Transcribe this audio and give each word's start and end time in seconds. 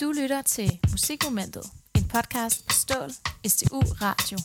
Du 0.00 0.12
lytter 0.12 0.42
til 0.42 0.78
Musikmomentet, 0.90 1.62
en 1.94 2.04
podcast 2.04 2.66
på 2.66 2.72
Stål, 2.72 3.10
STU 3.46 3.80
Radio. 3.80 4.38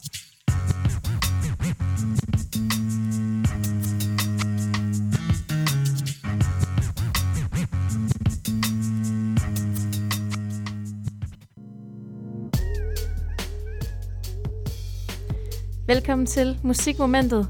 Velkommen 15.88 16.26
til 16.28 16.60
Musikmomentet. 16.64 17.50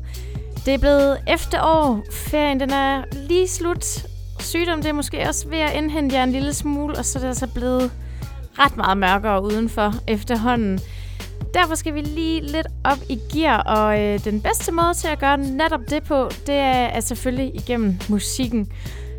Det 0.66 0.74
er 0.74 0.78
blevet 0.78 1.24
efterår. 1.28 2.04
Ferien 2.12 2.60
den 2.60 2.70
er 2.70 3.04
lige 3.28 3.48
slut. 3.48 4.14
Sygdom 4.56 4.82
det 4.82 4.90
er 4.90 4.94
måske 4.94 5.28
også 5.28 5.48
ved 5.48 5.58
at 5.58 5.74
indhente 5.76 6.16
jer 6.16 6.24
en 6.24 6.32
lille 6.32 6.54
smule, 6.54 6.98
og 6.98 7.05
så 7.05 7.20
er 7.20 7.22
det 7.22 7.28
altså 7.28 7.48
blevet 7.48 7.92
ret 8.60 8.78
meget 8.78 8.98
mørkere 8.98 9.44
udenfor 9.44 9.94
efterhånden. 10.08 10.80
Derfor 11.54 11.76
skal 11.76 11.94
vi 11.94 12.02
lige 12.02 12.41
lidt 12.41 12.68
op 12.84 12.98
i 13.10 13.20
gear, 13.34 13.63
og 13.63 14.02
øh, 14.02 14.23
den 14.23 14.41
bedste 14.41 14.72
måde 14.72 14.94
til 14.94 15.08
at 15.08 15.20
gøre 15.20 15.38
netop 15.38 15.80
det 15.90 16.04
på, 16.04 16.30
det 16.48 16.55
er, 16.55 16.86
er 16.86 16.99
selvfølgelig 16.99 17.55
igennem 17.55 17.98
musikken. 18.10 18.72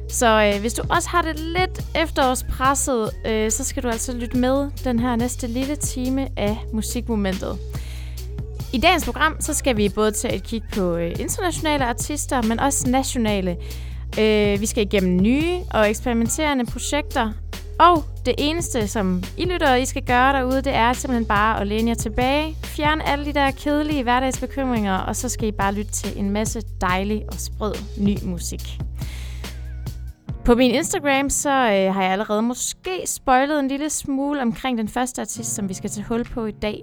Så 0.09 0.53
øh, 0.55 0.61
hvis 0.61 0.75
du 0.75 0.83
også 0.91 1.09
har 1.09 1.23
det 1.23 1.39
lidt 1.39 1.80
efterårspresset, 1.95 3.11
øh, 3.27 3.51
så 3.51 3.65
skal 3.65 3.83
du 3.83 3.89
altså 3.89 4.13
lytte 4.13 4.37
med 4.37 4.71
den 4.85 4.99
her 4.99 5.16
næste 5.16 5.47
lille 5.47 5.77
time 5.77 6.29
af 6.37 6.59
Musikmomentet. 6.73 7.59
I 8.73 8.79
dagens 8.79 9.05
program 9.05 9.37
så 9.41 9.55
skal 9.55 9.77
vi 9.77 9.89
både 9.89 10.11
tage 10.11 10.35
et 10.35 10.43
kig 10.43 10.63
på 10.75 10.97
øh, 10.97 11.11
internationale 11.21 11.85
artister, 11.85 12.43
men 12.43 12.61
også 12.61 12.91
nationale. 12.91 13.57
Øh, 14.20 14.61
vi 14.61 14.66
skal 14.66 14.83
igennem 14.83 15.23
nye 15.23 15.61
og 15.70 15.91
eksperimenterende 15.91 16.65
projekter. 16.66 17.33
Og 17.79 18.05
det 18.27 18.34
eneste, 18.38 18.88
som 18.88 19.23
I 19.37 19.45
lytter, 19.45 19.74
I 19.74 19.84
skal 19.84 20.02
gøre 20.02 20.33
derude, 20.33 20.62
det 20.62 20.74
er 20.74 20.93
simpelthen 20.93 21.27
bare 21.27 21.61
at 21.61 21.66
læne 21.66 21.88
jer 21.88 21.95
tilbage, 21.95 22.57
fjerne 22.65 23.09
alle 23.09 23.24
de 23.24 23.32
der 23.32 23.51
kedelige 23.51 24.02
hverdagsbekymringer, 24.02 24.96
og 24.96 25.16
så 25.16 25.29
skal 25.29 25.49
I 25.49 25.52
bare 25.52 25.74
lytte 25.74 25.93
til 25.93 26.18
en 26.18 26.30
masse 26.30 26.60
dejlig 26.80 27.24
og 27.29 27.35
sprød 27.35 27.74
ny 27.99 28.16
musik. 28.23 28.79
På 30.45 30.54
min 30.54 30.71
Instagram, 30.71 31.30
så 31.30 31.51
øh, 31.51 31.95
har 31.95 32.02
jeg 32.02 32.13
allerede 32.13 32.43
måske 32.43 33.02
spoilet 33.07 33.60
en 33.60 33.69
lille 33.69 33.91
smule 33.91 34.43
omkring 34.43 34.79
den 34.79 34.88
første 34.88 35.21
artist, 35.21 35.54
som 35.54 35.69
vi 35.69 35.74
skal 35.74 35.91
tage 35.91 36.07
hul 36.07 36.24
på 36.24 36.46
i 36.46 36.51
dag. 36.51 36.82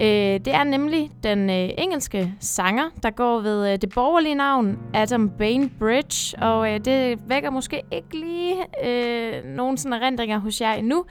Øh, 0.00 0.40
det 0.44 0.54
er 0.54 0.64
nemlig 0.64 1.10
den 1.22 1.50
øh, 1.50 1.70
engelske 1.78 2.34
sanger, 2.40 2.84
der 3.02 3.10
går 3.10 3.40
ved 3.40 3.72
øh, 3.72 3.78
det 3.80 3.90
borgerlige 3.94 4.34
navn 4.34 4.78
Adam 4.94 5.30
Bainbridge, 5.38 6.38
og 6.42 6.72
øh, 6.72 6.80
det 6.84 7.18
vækker 7.28 7.50
måske 7.50 7.82
ikke 7.92 8.18
lige 8.18 8.54
øh, 8.84 9.44
nogen 9.44 9.76
sådan 9.76 10.02
erindringer 10.02 10.38
hos 10.38 10.60
jer 10.60 10.72
endnu. 10.72 11.04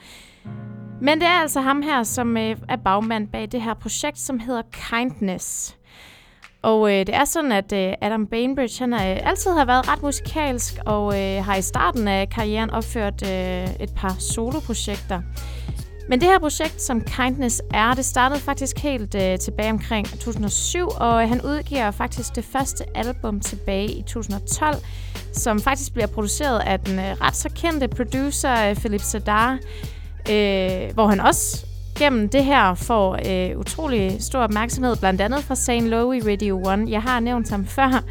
Men 1.00 1.20
det 1.20 1.26
er 1.26 1.40
altså 1.40 1.60
ham 1.60 1.82
her, 1.82 2.02
som 2.02 2.36
øh, 2.36 2.56
er 2.68 2.76
bagmand 2.76 3.28
bag 3.28 3.48
det 3.52 3.62
her 3.62 3.74
projekt, 3.74 4.18
som 4.18 4.38
hedder 4.38 4.62
Kindness. 4.90 5.76
Og 6.62 6.92
øh, 6.92 7.06
det 7.06 7.14
er 7.14 7.24
sådan, 7.24 7.52
at 7.52 7.72
øh, 7.72 7.92
Adam 8.00 8.26
Bainbridge 8.26 8.78
han 8.78 8.92
er, 8.92 9.12
øh, 9.12 9.28
altid 9.28 9.50
har 9.50 9.64
været 9.64 9.88
ret 9.88 10.02
musikalsk, 10.02 10.74
og 10.86 11.20
øh, 11.20 11.44
har 11.44 11.56
i 11.56 11.62
starten 11.62 12.08
af 12.08 12.28
karrieren 12.28 12.70
opført 12.70 13.22
øh, 13.22 13.64
et 13.80 13.90
par 13.96 14.16
soloprojekter. 14.18 15.22
Men 16.08 16.20
det 16.20 16.28
her 16.28 16.38
projekt, 16.38 16.82
som 16.82 17.00
Kindness 17.00 17.62
er, 17.74 17.94
det 17.94 18.04
startede 18.04 18.40
faktisk 18.40 18.78
helt 18.78 19.14
øh, 19.14 19.38
tilbage 19.38 19.70
omkring 19.70 20.08
2007, 20.08 20.88
og 20.88 21.22
øh, 21.22 21.28
han 21.28 21.42
udgiver 21.42 21.90
faktisk 21.90 22.36
det 22.36 22.44
første 22.44 22.84
album 22.94 23.40
tilbage 23.40 23.90
i 23.90 24.02
2012, 24.02 24.76
som 25.32 25.60
faktisk 25.60 25.92
bliver 25.92 26.06
produceret 26.06 26.60
af 26.60 26.80
den 26.80 26.98
øh, 26.98 27.04
ret 27.04 27.36
så 27.36 27.48
kendte 27.48 27.88
producer 27.88 28.68
øh, 28.68 28.76
Philip 28.76 29.00
Sadar, 29.00 29.52
øh, 30.30 30.94
hvor 30.94 31.06
han 31.06 31.20
også 31.20 31.66
gennem 31.98 32.28
det 32.28 32.44
her 32.44 32.74
får 32.74 33.18
øh, 33.26 33.58
utrolig 33.58 34.16
stor 34.20 34.38
opmærksomhed, 34.38 34.96
blandt 34.96 35.20
andet 35.20 35.44
fra 35.44 35.54
St. 35.54 35.70
Louis 35.70 36.26
Radio 36.26 36.70
1. 36.70 36.88
Jeg 36.88 37.02
har 37.02 37.20
nævnt 37.20 37.50
ham 37.50 37.66
før, 37.66 38.04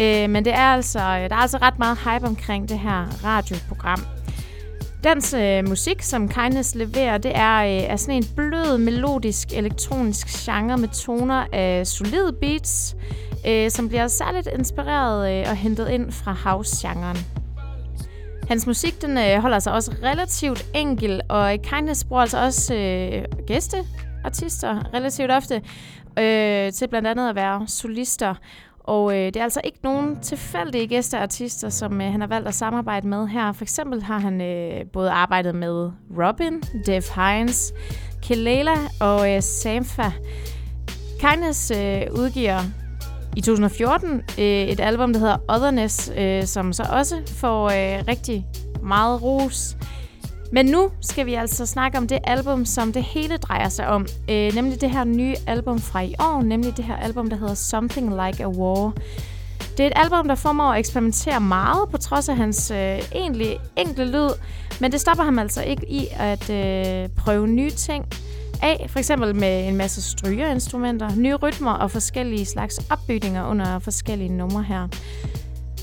øh, 0.00 0.30
men 0.30 0.44
det 0.44 0.52
er 0.52 0.66
altså, 0.66 0.98
øh, 0.98 1.04
der 1.04 1.36
er 1.36 1.40
altså 1.40 1.58
ret 1.58 1.78
meget 1.78 1.98
hype 1.98 2.26
omkring 2.26 2.68
det 2.68 2.78
her 2.78 3.24
radioprogram. 3.24 4.17
Dansk 5.04 5.34
øh, 5.34 5.68
musik, 5.68 6.02
som 6.02 6.28
Kindness 6.28 6.74
leverer, 6.74 7.18
det 7.18 7.32
er, 7.34 7.56
øh, 7.58 7.92
er 7.92 7.96
sådan 7.96 8.14
en 8.14 8.28
blød, 8.36 8.78
melodisk, 8.78 9.48
elektronisk 9.52 10.26
genre 10.26 10.78
med 10.78 10.88
toner 10.88 11.46
af 11.52 11.86
solide 11.86 12.32
beats, 12.40 12.96
øh, 13.46 13.70
som 13.70 13.88
bliver 13.88 14.08
særligt 14.08 14.48
inspireret 14.58 15.40
øh, 15.40 15.50
og 15.50 15.56
hentet 15.56 15.88
ind 15.88 16.12
fra 16.12 16.32
house-genren. 16.32 17.16
Hans 18.48 18.66
musik 18.66 19.02
den, 19.02 19.18
øh, 19.18 19.38
holder 19.40 19.58
sig 19.58 19.72
også 19.72 19.94
relativt 20.02 20.66
enkel, 20.74 21.20
og 21.28 21.58
Kindness 21.62 22.04
bruger 22.04 22.22
altså 22.22 22.44
også 22.44 22.74
øh, 22.74 23.24
gæsteartister 23.46 24.94
relativt 24.94 25.30
ofte 25.30 25.62
øh, 26.18 26.72
til 26.72 26.88
blandt 26.88 27.08
andet 27.08 27.28
at 27.28 27.34
være 27.34 27.68
solister. 27.68 28.34
Og 28.88 29.12
øh, 29.12 29.26
det 29.26 29.36
er 29.36 29.42
altså 29.42 29.60
ikke 29.64 29.78
nogen 29.82 30.20
tilfældige 30.20 30.86
gæsteartister, 30.86 31.68
som 31.68 32.00
øh, 32.00 32.12
han 32.12 32.20
har 32.20 32.28
valgt 32.28 32.48
at 32.48 32.54
samarbejde 32.54 33.08
med 33.08 33.26
her. 33.26 33.52
For 33.52 33.64
eksempel 33.64 34.02
har 34.02 34.18
han 34.18 34.40
øh, 34.40 34.86
både 34.92 35.10
arbejdet 35.10 35.54
med 35.54 35.90
Robin, 36.18 36.62
Dev 36.86 37.02
Hines, 37.16 37.72
Kelela 38.22 38.74
og 39.00 39.34
øh, 39.34 39.42
Samfa. 39.42 40.10
Kindness 41.20 41.70
øh, 41.70 42.02
udgiver 42.18 42.60
i 43.36 43.40
2014 43.40 44.22
øh, 44.38 44.44
et 44.44 44.80
album, 44.80 45.12
der 45.12 45.20
hedder 45.20 45.36
Otherness, 45.48 46.12
øh, 46.16 46.44
som 46.44 46.72
så 46.72 46.86
også 46.92 47.16
får 47.26 47.64
øh, 47.64 48.04
rigtig 48.08 48.46
meget 48.82 49.22
ros. 49.22 49.76
Men 50.52 50.66
nu 50.66 50.90
skal 51.00 51.26
vi 51.26 51.34
altså 51.34 51.66
snakke 51.66 51.98
om 51.98 52.08
det 52.08 52.18
album, 52.24 52.64
som 52.64 52.92
det 52.92 53.04
hele 53.04 53.36
drejer 53.36 53.68
sig 53.68 53.88
om. 53.88 54.06
Øh, 54.30 54.54
nemlig 54.54 54.80
det 54.80 54.90
her 54.90 55.04
nye 55.04 55.34
album 55.46 55.80
fra 55.80 56.00
i 56.00 56.14
år, 56.18 56.42
nemlig 56.42 56.76
det 56.76 56.84
her 56.84 56.96
album, 56.96 57.30
der 57.30 57.36
hedder 57.36 57.54
Something 57.54 58.10
Like 58.10 58.44
a 58.44 58.48
War. 58.48 58.92
Det 59.76 59.80
er 59.80 59.86
et 59.86 59.92
album, 59.96 60.28
der 60.28 60.34
formår 60.34 60.72
at 60.72 60.78
eksperimentere 60.78 61.40
meget, 61.40 61.88
på 61.90 61.96
trods 61.96 62.28
af 62.28 62.36
hans 62.36 62.70
øh, 62.70 62.98
egentlig 63.14 63.58
enkle 63.76 64.04
lyd, 64.04 64.30
men 64.80 64.92
det 64.92 65.00
stopper 65.00 65.24
ham 65.24 65.38
altså 65.38 65.62
ikke 65.62 65.90
i 65.90 66.06
at 66.16 66.50
øh, 66.50 67.08
prøve 67.08 67.48
nye 67.48 67.70
ting 67.70 68.04
af, 68.62 68.86
for 68.88 68.98
eksempel 68.98 69.34
med 69.34 69.68
en 69.68 69.76
masse 69.76 70.02
strygerinstrumenter, 70.02 71.16
nye 71.16 71.34
rytmer 71.34 71.72
og 71.72 71.90
forskellige 71.90 72.46
slags 72.46 72.80
opbygninger 72.90 73.46
under 73.46 73.78
forskellige 73.78 74.32
numre 74.32 74.62
her. 74.62 74.88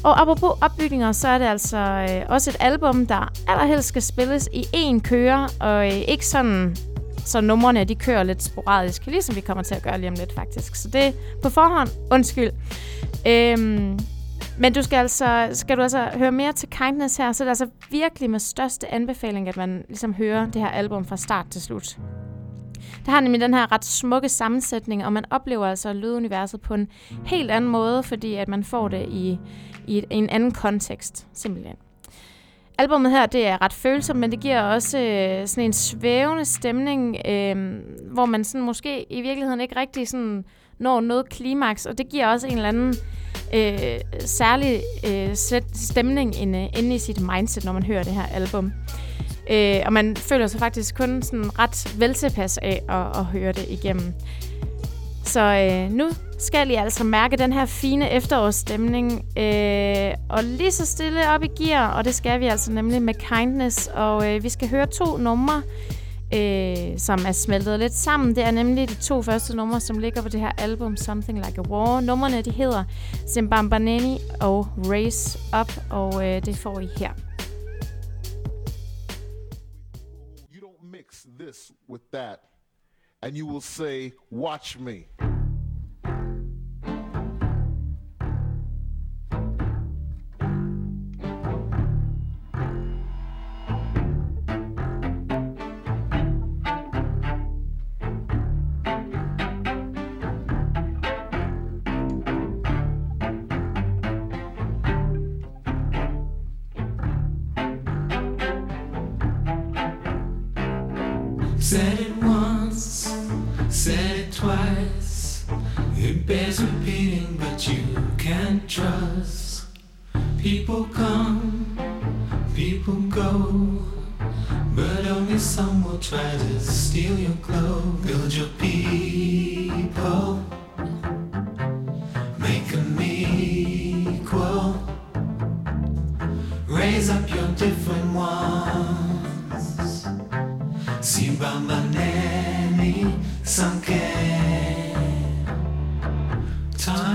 Og 0.04 0.22
apropos 0.22 0.52
opbygninger, 0.62 1.12
så 1.12 1.28
er 1.28 1.38
det 1.38 1.46
altså 1.46 1.78
øh, 1.78 2.26
også 2.30 2.50
et 2.50 2.58
album, 2.60 3.08
der 3.08 3.32
allerhelst 3.48 3.88
skal 3.88 4.02
spilles 4.02 4.50
i 4.54 4.62
én 4.62 5.00
køre, 5.00 5.50
og 5.60 5.88
øh, 5.88 5.94
ikke 5.94 6.26
sådan, 6.26 6.76
så 7.26 7.42
numrene 7.42 7.84
de 7.84 7.96
kører 7.96 8.24
lidt 8.24 8.44
sporadisk, 8.44 9.06
ligesom 9.06 9.36
vi 9.36 9.42
kommer 9.42 9.64
til 9.64 9.76
at 9.76 9.84
gøre 9.84 9.98
lige 9.98 10.10
om 10.10 10.16
lidt 10.16 10.36
faktisk. 10.36 10.76
Så 10.76 10.88
det 10.88 11.14
på 11.44 11.50
forhånd, 11.50 11.90
undskyld. 12.12 12.52
Øhm, 13.28 14.00
men 14.60 14.74
du 14.74 14.82
skal 14.82 14.98
altså, 14.98 15.50
skal 15.54 15.78
du 15.78 15.82
altså 15.82 16.10
høre 16.14 16.32
mere 16.32 16.54
til 16.54 16.70
Kindness 16.70 17.18
her, 17.18 17.32
så 17.32 17.44
det 17.44 17.48
er 17.48 17.52
altså 17.52 17.68
virkelig 17.92 18.30
med 18.30 18.40
største 18.40 18.94
anbefaling, 18.94 19.50
at 19.50 19.58
man 19.58 19.84
ligesom 19.88 20.14
hører 20.14 20.46
det 20.46 20.62
her 20.62 20.70
album 20.70 21.06
fra 21.06 21.18
start 21.18 21.46
til 21.52 21.62
slut. 21.62 21.98
Det 23.06 23.14
har 23.14 23.20
nemlig 23.20 23.42
den 23.42 23.54
her 23.54 23.72
ret 23.72 23.86
smukke 23.86 24.30
sammensætning, 24.30 25.06
og 25.06 25.14
man 25.14 25.26
oplever 25.30 25.66
altså 25.66 25.94
lyduniverset 25.94 26.62
på 26.62 26.74
en 26.74 26.88
helt 27.26 27.52
anden 27.52 27.72
måde, 27.72 28.04
fordi 28.04 28.36
at 28.36 28.48
man 28.48 28.64
får 28.64 28.88
det 28.88 29.06
i, 29.10 29.40
i, 29.88 29.98
et, 29.98 30.06
en 30.10 30.30
anden 30.30 30.52
kontekst, 30.52 31.28
simpelthen. 31.34 31.76
Albummet 32.78 33.12
her, 33.12 33.26
det 33.26 33.48
er 33.48 33.62
ret 33.62 33.74
følsomt, 33.74 34.20
men 34.20 34.32
det 34.32 34.40
giver 34.40 34.62
også 34.62 35.00
øh, 35.00 35.48
sådan 35.48 35.64
en 35.64 35.74
svævende 35.74 36.46
stemning, 36.46 37.18
øh, 37.28 37.56
hvor 38.12 38.26
man 38.26 38.44
sådan 38.44 38.66
måske 38.66 39.14
i 39.14 39.22
virkeligheden 39.22 39.62
ikke 39.62 39.80
rigtig 39.80 40.08
sådan 40.08 40.46
når 40.80 41.02
noget 41.02 41.30
klimaks, 41.30 41.86
og 41.86 41.98
det 41.98 42.10
giver 42.10 42.28
også 42.28 42.48
en 42.48 42.54
eller 42.54 42.70
anden 42.70 42.94
øh, 43.54 44.00
særlig 44.20 44.82
øh, 45.08 45.36
stemning 45.74 46.42
inde, 46.42 46.70
inde 46.78 46.96
i 46.96 47.00
sit 47.00 47.22
mindset, 47.22 47.66
når 47.66 47.72
man 47.72 47.84
hører 47.84 48.04
det 48.04 48.14
her 48.14 48.26
album. 48.26 48.72
Øh, 49.50 49.82
og 49.86 49.94
man 49.94 50.16
føler 50.16 50.48
sig 50.48 50.60
faktisk 50.60 50.96
kun 50.96 51.22
sådan 51.22 51.60
ret 51.60 51.96
veltilpas 52.00 52.58
af 52.58 52.84
at, 52.90 53.20
at 53.20 53.26
høre 53.26 53.52
det 53.52 53.66
igennem. 53.70 54.14
Så 55.26 55.42
øh, 55.42 55.92
nu 55.92 56.10
skal 56.38 56.70
I 56.70 56.74
altså 56.74 57.04
mærke 57.04 57.38
den 57.38 57.54
her 57.54 57.66
fine 57.66 58.12
efterårsstemning. 58.12 59.26
Øh, 59.38 60.14
og 60.30 60.44
lige 60.44 60.72
så 60.72 60.86
stille 60.86 61.30
op 61.30 61.44
i 61.44 61.48
gear, 61.64 61.92
og 61.92 62.06
det 62.06 62.16
skal 62.16 62.40
vi 62.40 62.46
altså 62.46 62.72
nemlig 62.72 63.02
med 63.02 63.14
Kindness. 63.14 63.90
Og 63.94 64.36
øh, 64.36 64.44
vi 64.44 64.50
skal 64.50 64.70
høre 64.70 64.86
to 64.86 65.18
numre, 65.18 65.62
øh, 66.34 66.98
som 66.98 67.20
er 67.28 67.32
smeltet 67.32 67.80
lidt 67.80 67.94
sammen. 67.94 68.36
Det 68.36 68.44
er 68.44 68.52
nemlig 68.52 68.90
de 68.90 68.96
to 68.96 69.22
første 69.22 69.56
numre, 69.56 69.80
som 69.80 69.98
ligger 69.98 70.22
på 70.22 70.30
det 70.30 70.40
her 70.40 70.52
album, 70.58 70.98
Something 70.98 71.38
Like 71.46 71.62
a 71.66 71.70
War. 71.70 72.02
Numrene 72.02 72.42
de 72.42 72.52
hedder 72.52 72.84
Zimbabwaneni 73.34 74.20
og 74.42 74.68
Race 74.78 75.40
Up, 75.62 75.74
og 75.90 76.28
øh, 76.28 76.46
det 76.46 76.58
får 76.58 76.80
I 76.80 76.88
her. 76.98 77.25
With 81.88 82.10
that, 82.12 82.44
and 83.22 83.36
you 83.36 83.46
will 83.46 83.62
say, 83.62 84.14
Watch 84.30 84.78
me. 84.78 85.08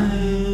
Time 0.00 0.49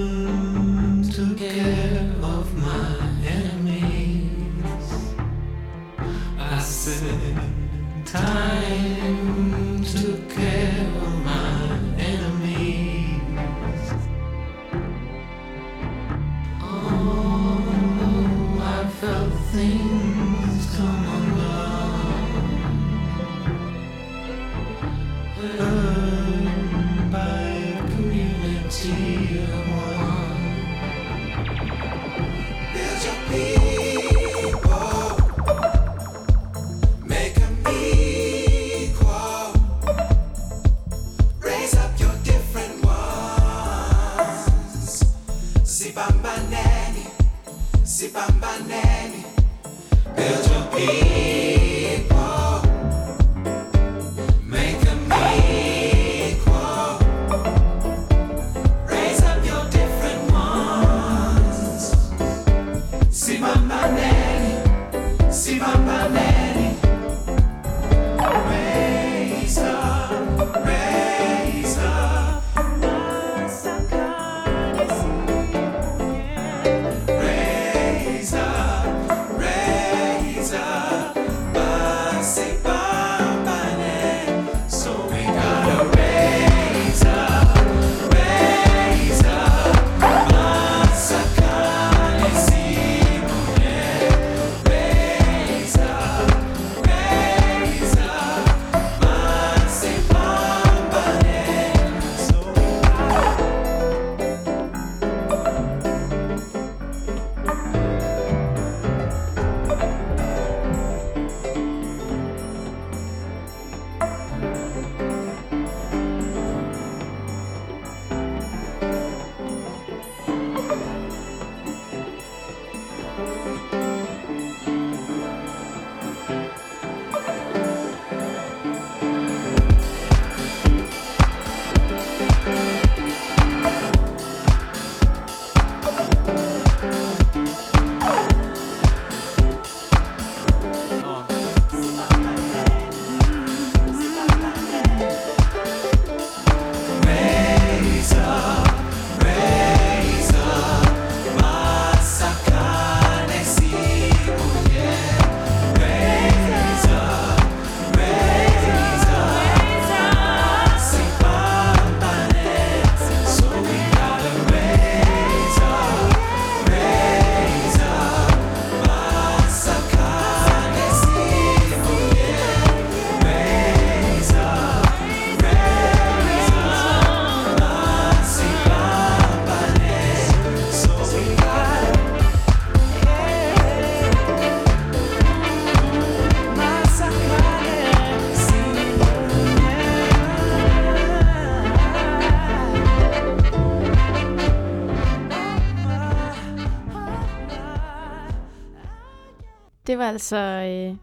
altså 200.17 200.37
øh, 200.37 200.96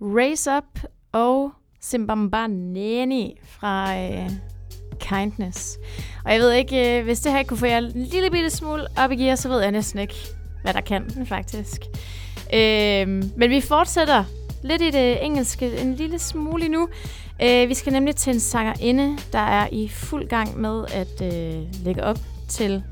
Raise 0.00 0.50
Up 0.56 0.90
og 1.12 1.52
Simbambaneni 1.80 3.40
fra 3.44 3.96
øh, 3.98 4.30
Kindness. 5.00 5.78
Og 6.24 6.32
jeg 6.32 6.40
ved 6.40 6.52
ikke, 6.52 6.98
øh, 6.98 7.04
hvis 7.04 7.20
det 7.20 7.32
her 7.32 7.42
kunne 7.42 7.56
få 7.56 7.66
jer 7.66 7.78
en 7.78 7.92
lille 7.94 8.30
bitte 8.30 8.50
smule 8.50 8.86
op 8.98 9.12
i 9.12 9.16
gear, 9.16 9.36
så 9.36 9.48
ved 9.48 9.60
jeg 9.60 9.70
næsten 9.70 10.00
ikke, 10.00 10.14
hvad 10.62 10.74
der 10.74 10.80
kan, 10.80 11.26
faktisk. 11.26 11.80
Øh, 12.54 13.08
men 13.36 13.50
vi 13.50 13.60
fortsætter 13.60 14.24
lidt 14.62 14.82
i 14.82 14.90
det 14.90 15.24
engelske 15.24 15.76
en 15.80 15.94
lille 15.94 16.18
smule 16.18 16.68
nu. 16.68 16.88
Øh, 17.42 17.68
vi 17.68 17.74
skal 17.74 17.92
nemlig 17.92 18.16
til 18.16 18.34
en 18.34 18.40
sangerinde, 18.40 19.18
der 19.32 19.38
er 19.38 19.68
i 19.72 19.88
fuld 19.88 20.28
gang 20.28 20.60
med 20.60 20.84
at 20.92 21.22
øh, 21.22 21.62
lægge 21.84 22.04
op 22.04 22.18
til 22.48 22.82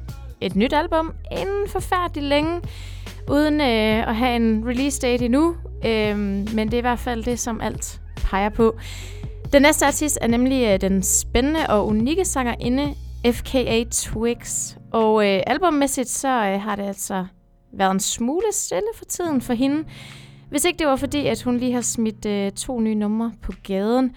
et 0.41 0.57
nyt 0.57 0.73
album 0.73 1.13
inden 1.33 1.69
forfærdeligt 1.69 2.27
længe, 2.27 2.61
uden 3.31 3.61
øh, 3.61 4.09
at 4.09 4.17
have 4.17 4.37
en 4.37 4.65
release 4.67 5.01
date 5.01 5.25
endnu. 5.25 5.57
Øh, 5.87 6.19
men 6.19 6.59
det 6.59 6.75
er 6.75 6.79
i 6.79 6.81
hvert 6.81 6.99
fald 6.99 7.25
det, 7.25 7.39
som 7.39 7.61
alt 7.61 8.01
peger 8.17 8.49
på. 8.49 8.77
Den 9.53 9.63
næste 9.63 9.87
artist 9.87 10.19
er 10.23 10.27
nemlig 10.29 10.69
øh, 10.69 10.81
den 10.81 11.03
spændende 11.03 11.67
og 11.69 11.87
unikke 11.87 12.25
sangerinde 12.25 12.95
FKA 13.27 13.85
Twigs. 13.91 14.79
Og 14.93 15.29
øh, 15.29 15.43
albummæssigt 15.47 16.09
så 16.09 16.29
øh, 16.29 16.61
har 16.61 16.77
det 16.77 16.83
altså 16.83 17.27
været 17.73 17.91
en 17.91 18.01
smule 18.01 18.53
stille 18.53 18.89
for 18.97 19.05
tiden 19.05 19.41
for 19.41 19.53
hende. 19.53 19.85
Hvis 20.51 20.65
ikke 20.65 20.79
det 20.79 20.87
var 20.87 20.97
fordi, 20.97 21.27
at 21.27 21.43
hun 21.43 21.57
lige 21.57 21.73
har 21.73 21.81
smidt 21.81 22.27
øh, 22.27 22.53
to 22.53 22.81
nye 22.81 22.95
numre 22.95 23.33
på 23.43 23.53
gaden. 23.63 24.13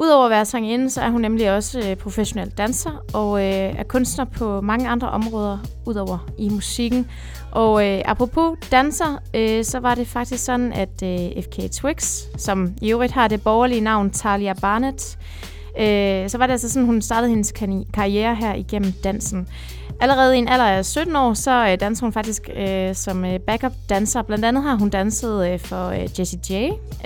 Udover 0.00 0.24
at 0.24 0.30
være 0.30 0.44
sangerinde, 0.44 0.90
så 0.90 1.00
er 1.00 1.10
hun 1.10 1.20
nemlig 1.20 1.56
også 1.56 1.90
øh, 1.90 1.96
professionel 1.96 2.50
danser 2.50 3.04
og 3.14 3.38
øh, 3.38 3.78
er 3.78 3.82
kunstner 3.82 4.24
på 4.24 4.60
mange 4.60 4.88
andre 4.88 5.10
områder, 5.10 5.58
udover 5.86 6.30
i 6.38 6.48
musikken. 6.48 7.10
Og 7.54 7.86
øh, 7.86 8.02
apropos 8.04 8.58
danser, 8.70 9.18
øh, 9.34 9.64
så 9.64 9.78
var 9.80 9.94
det 9.94 10.06
faktisk 10.06 10.44
sådan, 10.44 10.72
at 10.72 11.02
øh, 11.02 11.42
FK 11.42 11.72
Twix, 11.72 12.22
som 12.36 12.74
i 12.82 12.92
øvrigt 12.92 13.12
har 13.12 13.28
det 13.28 13.42
borgerlige 13.42 13.80
navn 13.80 14.10
Talia 14.10 14.52
Barnett, 14.52 15.18
øh, 15.80 16.28
så 16.28 16.38
var 16.38 16.46
det 16.46 16.52
altså 16.52 16.68
sådan, 16.68 16.86
hun 16.86 17.02
startede 17.02 17.30
hendes 17.30 17.52
karriere 17.94 18.34
her 18.34 18.54
igennem 18.54 18.92
dansen. 19.04 19.48
Allerede 20.00 20.36
i 20.36 20.38
en 20.38 20.48
alder 20.48 20.64
af 20.64 20.84
17 20.84 21.16
år, 21.16 21.34
så 21.34 21.68
øh, 21.68 21.80
danser 21.80 22.06
hun 22.06 22.12
faktisk 22.12 22.50
øh, 22.56 22.94
som 22.94 23.24
øh, 23.24 23.40
backup 23.40 23.72
danser. 23.88 24.22
Blandt 24.22 24.44
andet 24.44 24.62
har 24.62 24.74
hun 24.74 24.90
danset 24.90 25.48
øh, 25.48 25.58
for 25.58 25.88
øh, 25.88 26.20
Jessie 26.20 26.40
J, 26.50 26.52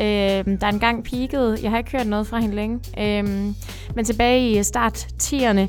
øh, 0.00 0.60
der 0.60 0.66
engang 0.66 1.04
peakede. 1.04 1.58
Jeg 1.62 1.70
har 1.70 1.78
ikke 1.78 1.90
hørt 1.90 2.06
noget 2.06 2.26
fra 2.26 2.38
hende 2.38 2.56
længe. 2.56 2.80
Øh, 2.98 3.24
men 3.94 4.04
tilbage 4.04 4.50
i 4.50 4.62
start 4.62 5.06
10'erne, 5.22 5.68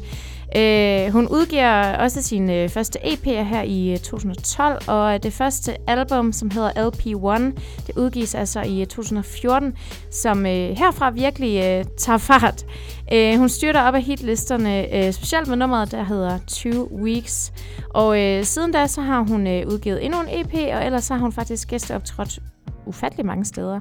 Øh, 0.56 1.12
hun 1.12 1.27
udgiver 1.27 1.98
også 1.98 2.22
sin 2.22 2.50
øh, 2.50 2.70
første 2.70 3.00
EP 3.03 3.25
her 3.25 3.62
i 3.62 3.91
øh, 3.91 4.00
2012, 4.00 4.82
og 4.88 5.13
øh, 5.13 5.24
det 5.24 5.34
første 5.34 5.77
album, 5.88 6.32
som 6.32 6.51
hedder 6.51 6.89
LP1, 6.89 7.41
det 7.88 7.98
udgives 7.98 8.36
altså 8.36 8.62
i 8.62 8.82
øh, 8.82 8.88
2014, 8.88 9.74
som 10.12 10.46
øh, 10.46 10.70
herfra 10.77 11.10
virkelig 11.10 11.63
øh, 11.63 11.86
tager 11.98 12.18
fart. 12.18 12.65
Øh, 13.13 13.38
hun 13.38 13.50
styrter 13.50 13.82
op 13.82 13.96
af 13.96 14.01
hitlisterne, 14.01 14.96
øh, 14.96 15.13
specielt 15.13 15.48
med 15.48 15.58
nummeret, 15.58 15.91
der 15.91 16.03
hedder 16.03 16.39
Two 16.48 17.01
Weeks. 17.03 17.53
Og 17.89 18.22
øh, 18.22 18.44
siden 18.44 18.72
da, 18.72 18.88
så 18.88 19.01
har 19.01 19.22
hun 19.22 19.48
øh, 19.48 19.68
udgivet 19.68 20.06
endnu 20.06 20.22
en 20.22 20.27
EP, 20.29 20.53
og 20.53 20.86
ellers 20.86 21.03
så 21.03 21.13
har 21.13 21.22
hun 21.22 21.32
faktisk 21.32 21.68
gæsteoptrådt 21.68 22.39
ufattelig 22.86 23.25
mange 23.25 23.46
steder. 23.46 23.79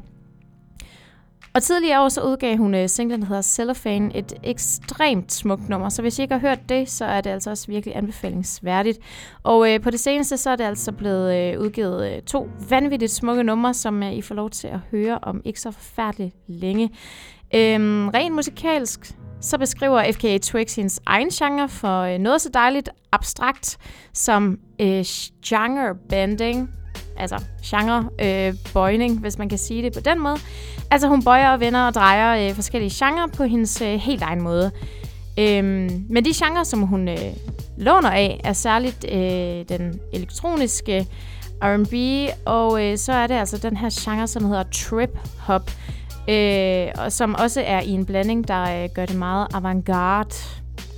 Og 1.54 1.62
tidligere 1.62 2.02
år 2.02 2.08
så 2.08 2.20
udgav 2.20 2.56
hun 2.56 2.74
uh, 2.74 2.86
singlen, 2.86 3.20
der 3.20 3.26
hedder 3.26 3.42
Cellophane, 3.42 4.16
et 4.16 4.34
ekstremt 4.44 5.32
smukt 5.32 5.68
nummer. 5.68 5.88
Så 5.88 6.02
hvis 6.02 6.18
I 6.18 6.22
ikke 6.22 6.34
har 6.34 6.40
hørt 6.40 6.68
det, 6.68 6.90
så 6.90 7.04
er 7.04 7.20
det 7.20 7.30
altså 7.30 7.50
også 7.50 7.66
virkelig 7.66 7.96
anbefalingsværdigt. 7.96 8.98
Og 9.42 9.58
uh, 9.58 9.82
på 9.82 9.90
det 9.90 10.00
seneste, 10.00 10.36
så 10.36 10.50
er 10.50 10.56
det 10.56 10.64
altså 10.64 10.92
blevet 10.92 11.56
uh, 11.56 11.62
udgivet 11.62 12.16
uh, 12.16 12.24
to 12.24 12.48
vanvittigt 12.68 13.12
smukke 13.12 13.42
numre, 13.42 13.74
som 13.74 14.02
uh, 14.02 14.12
I 14.12 14.22
får 14.22 14.34
lov 14.34 14.50
til 14.50 14.68
at 14.68 14.78
høre 14.90 15.18
om 15.22 15.42
ikke 15.44 15.60
så 15.60 15.70
forfærdeligt 15.70 16.34
længe. 16.46 16.90
Øhm, 17.54 18.08
rent 18.08 18.34
musikalsk, 18.34 19.14
så 19.40 19.58
beskriver 19.58 20.12
FKA 20.12 20.38
Twix 20.38 20.74
hendes 20.74 21.00
egen 21.06 21.28
genre 21.28 21.68
for 21.68 22.00
øh, 22.00 22.18
noget 22.18 22.40
så 22.40 22.50
dejligt 22.54 22.88
abstrakt 23.12 23.78
som 24.12 24.58
øh, 24.80 25.04
genre 25.46 25.94
bending, 26.08 26.70
altså 27.18 27.42
genre 27.64 28.08
øh, 28.18 28.54
bøjning, 28.72 29.18
hvis 29.18 29.38
man 29.38 29.48
kan 29.48 29.58
sige 29.58 29.82
det 29.82 29.94
på 29.94 30.00
den 30.00 30.20
måde. 30.20 30.36
Altså 30.90 31.08
hun 31.08 31.24
bøjer 31.24 31.50
og 31.50 31.60
vender 31.60 31.86
og 31.86 31.94
drejer 31.94 32.48
øh, 32.48 32.54
forskellige 32.54 33.06
genrer 33.06 33.26
på 33.26 33.44
hendes 33.44 33.82
øh, 33.82 33.94
helt 33.94 34.22
egen 34.22 34.42
måde. 34.42 34.70
Øhm, 35.38 36.06
men 36.10 36.24
de 36.24 36.30
genrer, 36.34 36.64
som 36.64 36.82
hun 36.82 37.08
øh, 37.08 37.18
låner 37.76 38.10
af, 38.10 38.40
er 38.44 38.52
særligt 38.52 39.04
øh, 39.12 39.64
den 39.68 40.00
elektroniske 40.12 41.06
R&B, 41.62 41.94
og 42.46 42.84
øh, 42.84 42.98
så 42.98 43.12
er 43.12 43.26
det 43.26 43.34
altså 43.34 43.58
den 43.58 43.76
her 43.76 43.90
genre, 44.04 44.26
som 44.26 44.44
hedder 44.44 44.62
trip-hop, 44.62 45.70
øh, 46.28 46.88
og 47.04 47.12
som 47.12 47.34
også 47.34 47.62
er 47.66 47.80
i 47.80 47.90
en 47.90 48.06
blanding, 48.06 48.48
der 48.48 48.82
øh, 48.82 48.88
gør 48.94 49.06
det 49.06 49.16
meget 49.16 49.46
avantgarde. 49.54 50.34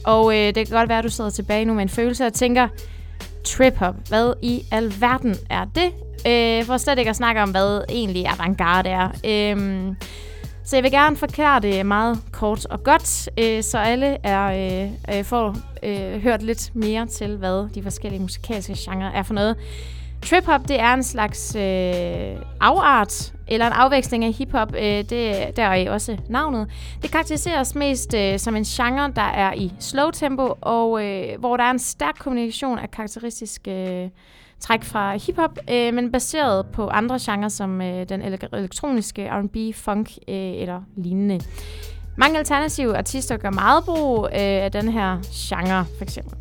Og 0.04 0.36
øh, 0.36 0.46
det 0.46 0.54
kan 0.54 0.76
godt 0.76 0.88
være, 0.88 0.98
at 0.98 1.04
du 1.04 1.08
sidder 1.08 1.30
tilbage 1.30 1.64
nu 1.64 1.74
med 1.74 1.82
en 1.82 1.88
følelse 1.88 2.26
og 2.26 2.32
tænker, 2.32 2.68
trip-hop, 3.44 3.94
hvad 4.08 4.32
i 4.42 4.62
alverden 4.70 5.34
er 5.50 5.64
det? 5.64 5.92
Øh, 6.26 6.64
for 6.64 6.76
slet 6.76 6.98
ikke 6.98 7.10
at 7.10 7.16
snakke 7.16 7.42
om, 7.42 7.50
hvad 7.50 7.84
egentlig 7.88 8.26
avantgarde 8.26 8.88
er. 8.88 9.08
Øh, 9.24 9.94
så 10.64 10.76
jeg 10.76 10.82
vil 10.82 10.90
gerne 10.90 11.16
forklare 11.16 11.60
det 11.60 11.86
meget 11.86 12.18
kort 12.32 12.66
og 12.66 12.82
godt, 12.82 13.28
øh, 13.38 13.62
så 13.62 13.78
alle 13.78 14.16
er 14.24 14.44
øh, 14.84 15.16
øh, 15.18 15.24
får 15.24 15.56
øh, 15.82 16.22
hørt 16.22 16.42
lidt 16.42 16.70
mere 16.74 17.06
til, 17.06 17.36
hvad 17.36 17.68
de 17.74 17.82
forskellige 17.82 18.22
musikalske 18.22 18.74
genrer 18.78 19.12
er 19.12 19.22
for 19.22 19.34
noget. 19.34 19.56
Trip-hop, 20.22 20.60
det 20.68 20.80
er 20.80 20.94
en 20.94 21.02
slags 21.02 21.56
øh, 21.56 22.42
afart, 22.60 23.32
eller 23.50 23.66
en 23.66 23.72
afveksling 23.72 24.24
af 24.24 24.32
hiphop, 24.32 24.74
øh, 24.74 24.82
det, 24.82 25.56
der 25.56 25.62
er 25.62 25.90
også 25.90 26.16
navnet. 26.28 26.70
Det 27.02 27.10
karakteriseres 27.10 27.74
mest 27.74 28.14
øh, 28.14 28.38
som 28.38 28.56
en 28.56 28.64
genre, 28.64 29.12
der 29.16 29.22
er 29.22 29.52
i 29.52 29.72
slow 29.78 30.10
tempo, 30.10 30.54
og 30.60 31.06
øh, 31.06 31.38
hvor 31.38 31.56
der 31.56 31.64
er 31.64 31.70
en 31.70 31.78
stærk 31.78 32.14
kommunikation 32.18 32.78
af 32.78 32.90
karakteristiske 32.90 34.02
øh, 34.04 34.10
træk 34.60 34.84
fra 34.84 35.16
hiphop, 35.16 35.58
øh, 35.70 35.94
men 35.94 36.12
baseret 36.12 36.66
på 36.72 36.88
andre 36.88 37.18
genrer 37.20 37.48
som 37.48 37.82
øh, 37.82 38.08
den 38.08 38.22
elektroniske 38.22 39.28
R&B, 39.28 39.74
funk 39.74 40.10
øh, 40.28 40.34
eller 40.34 40.80
lignende. 40.96 41.40
Mange 42.16 42.38
alternative 42.38 42.96
artister 42.96 43.36
gør 43.36 43.50
meget 43.50 43.84
brug 43.84 44.24
øh, 44.24 44.38
af 44.38 44.72
den 44.72 44.88
her 44.88 45.18
genre, 45.48 45.84
for 45.98 46.02
eksempel. 46.02 46.36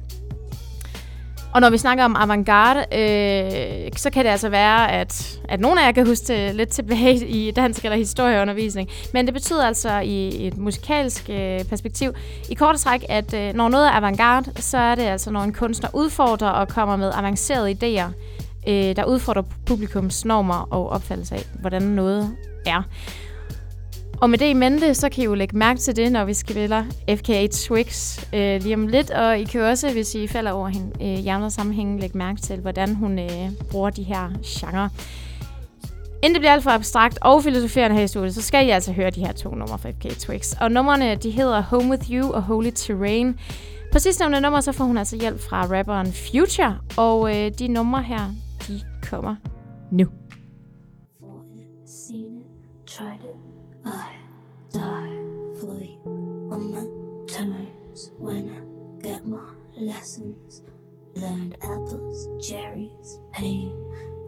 Og 1.54 1.62
når 1.62 1.70
vi 1.70 1.78
snakker 1.78 2.06
om 2.06 2.16
avantgarde, 2.16 2.80
øh, 2.80 3.92
så 3.96 4.10
kan 4.10 4.26
det 4.26 4.32
altså 4.32 4.50
være, 4.50 4.92
at, 4.92 5.40
at 5.50 5.60
nogle 5.60 5.82
af 5.82 5.86
jer 5.86 5.92
kan 5.92 6.08
huske 6.08 6.52
lidt 6.54 6.70
tilbage 6.70 7.28
i 7.28 7.52
dansk 7.52 7.86
eller 7.86 7.98
historieundervisning. 7.98 8.90
Men 9.14 9.26
det 9.26 9.34
betyder 9.34 9.68
altså 9.68 10.00
i 10.00 10.48
et 10.48 10.58
musikalsk 10.58 11.30
øh, 11.30 11.64
perspektiv, 11.64 12.12
i 12.50 12.54
kort 12.54 12.80
træk, 12.80 13.04
at 13.10 13.34
øh, 13.34 13.54
når 13.54 13.70
noget 13.70 13.88
er 13.88 13.92
avantgarde, 13.92 14.62
så 14.62 14.78
er 14.78 14.96
det 14.96 15.04
altså, 15.04 15.32
når 15.32 15.42
en 15.42 15.54
kunstner 15.54 15.90
udfordrer 15.94 16.50
og 16.50 16.68
kommer 16.68 16.96
med 16.96 17.12
avancerede 17.16 17.72
idéer, 17.72 18.12
øh, 18.68 18.96
der 18.96 19.06
udfordrer 19.06 19.44
publikums 19.66 20.26
normer 20.26 20.68
og 20.72 20.90
opfattelse 20.90 21.36
af, 21.36 21.46
hvordan 21.60 21.82
noget 21.82 22.36
er. 22.66 22.84
Og 24.22 24.30
med 24.30 24.38
det 24.38 24.50
i 24.50 24.54
mente, 24.54 24.94
så 24.96 25.10
kan 25.10 25.22
I 25.22 25.26
jo 25.26 25.34
lægge 25.34 25.58
mærke 25.58 25.80
til 25.80 25.96
det, 25.96 26.12
når 26.12 26.26
vi 26.26 26.34
spiller 26.34 26.84
FKA 27.16 27.48
Twix 27.48 28.20
øh, 28.34 28.62
lige 28.62 28.76
om 28.76 28.88
lidt. 28.88 29.12
Og 29.12 29.40
I 29.40 29.44
kan 29.44 29.62
jo 29.62 29.68
også, 29.68 29.92
hvis 29.92 30.16
I 30.16 30.28
falder 30.28 30.52
over 30.52 30.68
hende 30.68 30.92
øh, 31.02 31.20
i 31.20 31.28
andre 31.28 31.50
sammenhænge, 31.50 32.00
lægge 32.00 32.18
mærke 32.18 32.42
til, 32.42 32.60
hvordan 32.60 32.96
hun 32.96 33.20
øh, 33.20 33.52
bruger 33.72 33.90
de 33.90 34.04
her 34.04 34.30
genrer. 34.46 34.90
Inden 36.24 36.34
det 36.34 36.42
bliver 36.42 36.54
alt 36.54 36.64
for 36.64 36.70
abstrakt 36.70 37.18
og 37.22 37.44
filosoferende 37.44 37.96
her 37.96 38.04
i 38.04 38.08
studiet, 38.08 38.36
så 38.36 38.42
skal 38.42 38.68
I 38.68 38.70
altså 38.70 38.92
høre 38.92 39.10
de 39.10 39.26
her 39.26 39.32
to 39.32 39.56
numre 39.56 39.78
fra 39.78 39.90
FK 39.90 40.20
Twix. 40.20 40.54
Og 40.62 40.72
numrene, 40.72 41.16
de 41.16 41.32
hedder 41.32 41.62
Home 41.62 41.90
With 41.90 42.12
You 42.12 42.32
og 42.32 42.44
Holy 42.44 42.70
Terrain. 42.76 43.40
På 43.92 44.00
sidste 44.00 44.24
nævnte 44.24 44.42
nummer, 44.42 44.62
så 44.62 44.72
får 44.72 44.84
hun 44.86 44.98
altså 44.98 45.18
hjælp 45.18 45.40
fra 45.50 45.78
rapperen 45.78 46.08
Future, 46.14 46.78
og 46.98 47.38
øh, 47.38 47.52
de 47.60 47.68
numre 47.68 48.04
her, 48.04 48.30
de 48.68 48.82
kommer 49.10 49.36
nu. 49.92 50.06
Tried 52.88 53.24
it. 53.24 53.39
My 56.60 56.86
when 58.18 58.50
I 58.50 59.04
get 59.04 59.26
my 59.26 59.40
lessons. 59.78 60.62
Learned 61.16 61.58
apples, 61.62 62.28
cherries, 62.48 63.20
pain, 63.34 63.74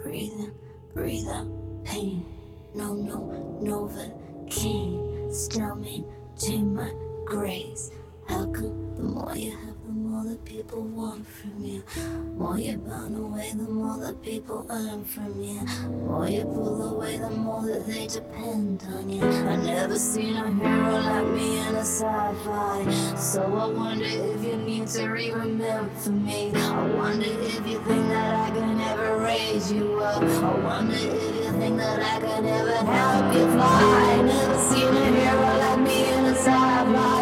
breathing, 0.01 0.51
breathe 0.93 1.27
out 1.27 1.47
pain. 1.83 2.25
No, 2.73 2.93
no, 2.93 3.59
Novocaine, 3.61 5.33
still 5.33 5.75
maintain 5.75 6.73
my 6.73 6.91
grace. 7.25 7.91
How 8.27 8.45
come 8.45 8.95
the 8.95 9.03
more 9.03 9.35
you 9.35 9.51
have? 9.51 9.70
That 10.31 10.45
people 10.45 10.81
want 10.81 11.27
from 11.27 11.61
you. 11.61 11.83
More 12.38 12.57
you 12.57 12.77
burn 12.77 13.15
away, 13.15 13.51
the 13.53 13.63
more 13.63 13.97
that 13.97 14.21
people 14.21 14.65
earn 14.69 15.03
from 15.03 15.41
you. 15.41 15.59
More 16.07 16.29
you 16.29 16.43
pull 16.43 16.95
away, 16.95 17.17
the 17.17 17.29
more 17.29 17.65
that 17.65 17.85
they 17.85 18.07
depend 18.07 18.81
on 18.93 19.09
you. 19.09 19.25
I 19.25 19.57
never 19.57 19.97
seen 20.00 20.38
a 20.38 20.50
hero 20.53 20.91
like 20.91 21.27
me 21.35 21.59
in 21.59 21.75
a 21.75 21.83
sci-fi. 21.83 23.15
So 23.17 23.41
I 23.43 23.65
wonder 23.67 24.05
if 24.05 24.41
you 24.45 24.55
need 24.55 24.88
to 24.88 25.09
remember 25.09 26.09
me. 26.09 26.51
I 26.55 26.88
wonder 26.95 27.25
if 27.25 27.67
you 27.67 27.79
think 27.83 28.07
that 28.15 28.33
I 28.33 28.51
can 28.51 28.79
ever 28.79 29.17
raise 29.17 29.69
you 29.69 30.00
up. 30.00 30.23
I 30.23 30.59
wonder 30.63 30.95
if 30.95 31.35
you 31.43 31.51
think 31.59 31.77
that 31.77 32.00
I 32.00 32.19
can 32.21 32.45
ever 32.45 32.77
help 32.89 33.35
you 33.35 33.51
fly. 33.51 34.15
I 34.15 34.21
never 34.21 34.57
seen 34.69 34.95
a 34.95 35.05
hero 35.19 35.57
like 35.57 35.79
me 35.79 36.13
in 36.13 36.25
a 36.25 36.35
sci-fi. 36.35 37.20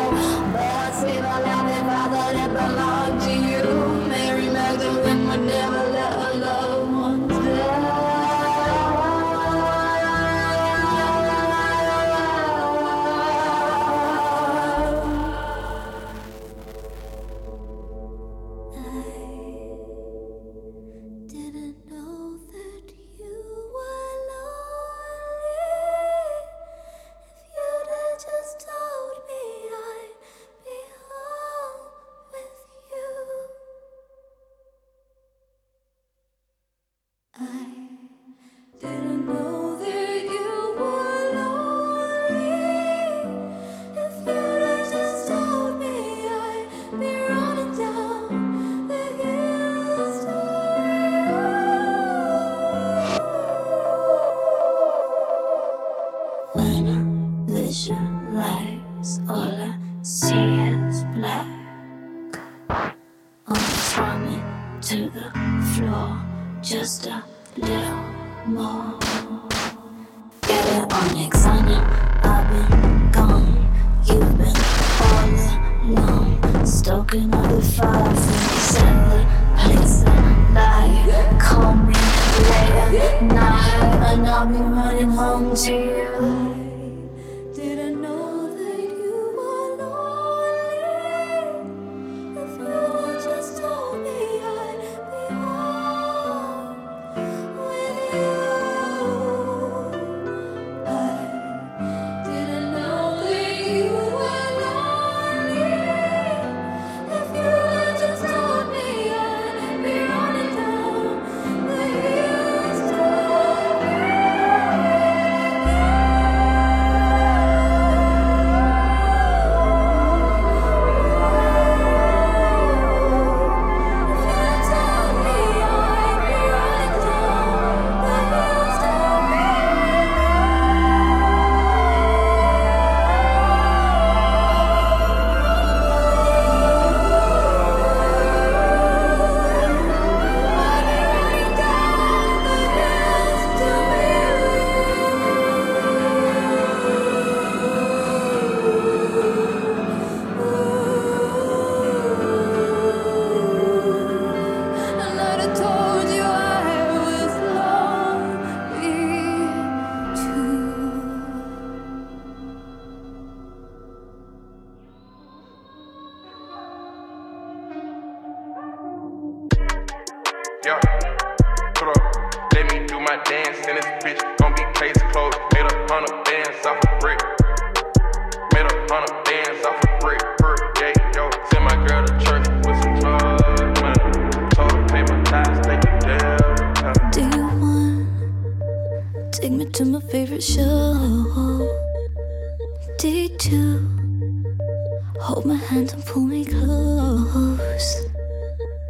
close 196.49 198.05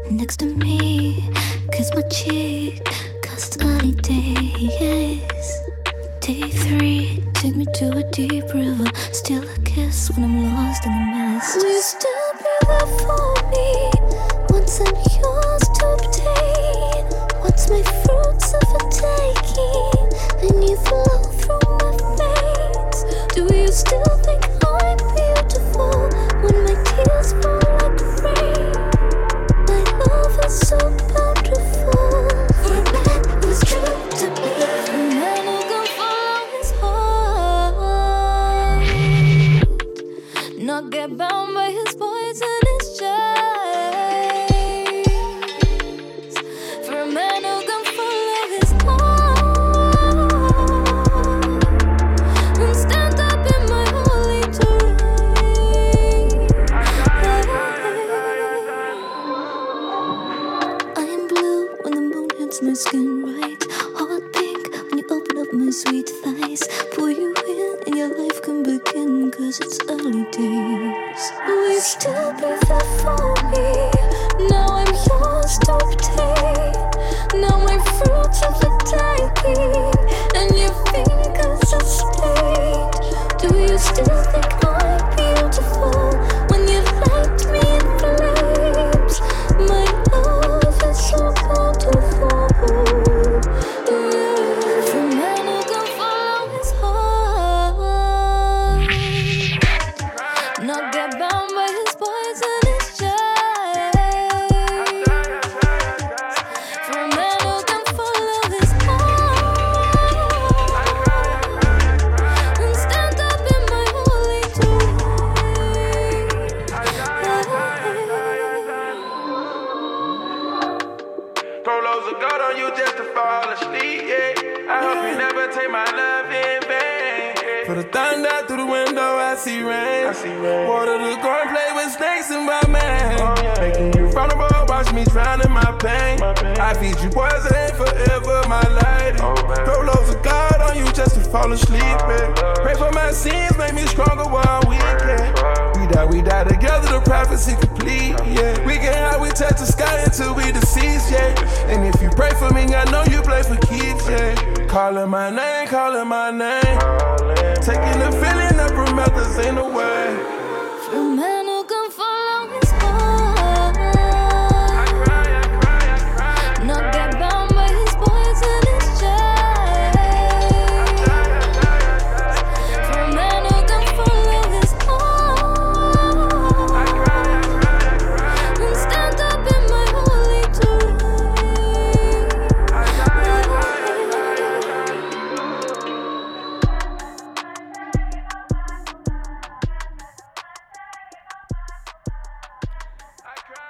next 0.10 0.38
to 0.38 0.46
me. 0.46 1.30
Kiss 1.72 1.94
my 1.94 2.02
cheek, 2.04 2.84
cause 3.22 3.56
holiday, 3.62 4.34
days. 4.80 5.60
Day 6.22 6.50
three, 6.50 7.24
take 7.34 7.56
me 7.56 7.66
to 7.76 7.92
a 7.98 8.04
deep 8.12 8.54
river. 8.54 8.90
Still 9.12 9.44
a 9.44 9.60
kiss 9.64 10.10
when 10.12 10.24
I'm 10.26 10.56
lost 10.56 10.86
in 10.86 10.92
the 10.92 11.06
mist. 11.18 11.56
You 11.56 11.82
still 11.82 12.34
be 12.40 12.46
there 12.68 12.88
for 13.04 13.34
me 13.52 13.92
once 14.50 14.82
I'm 14.82 15.09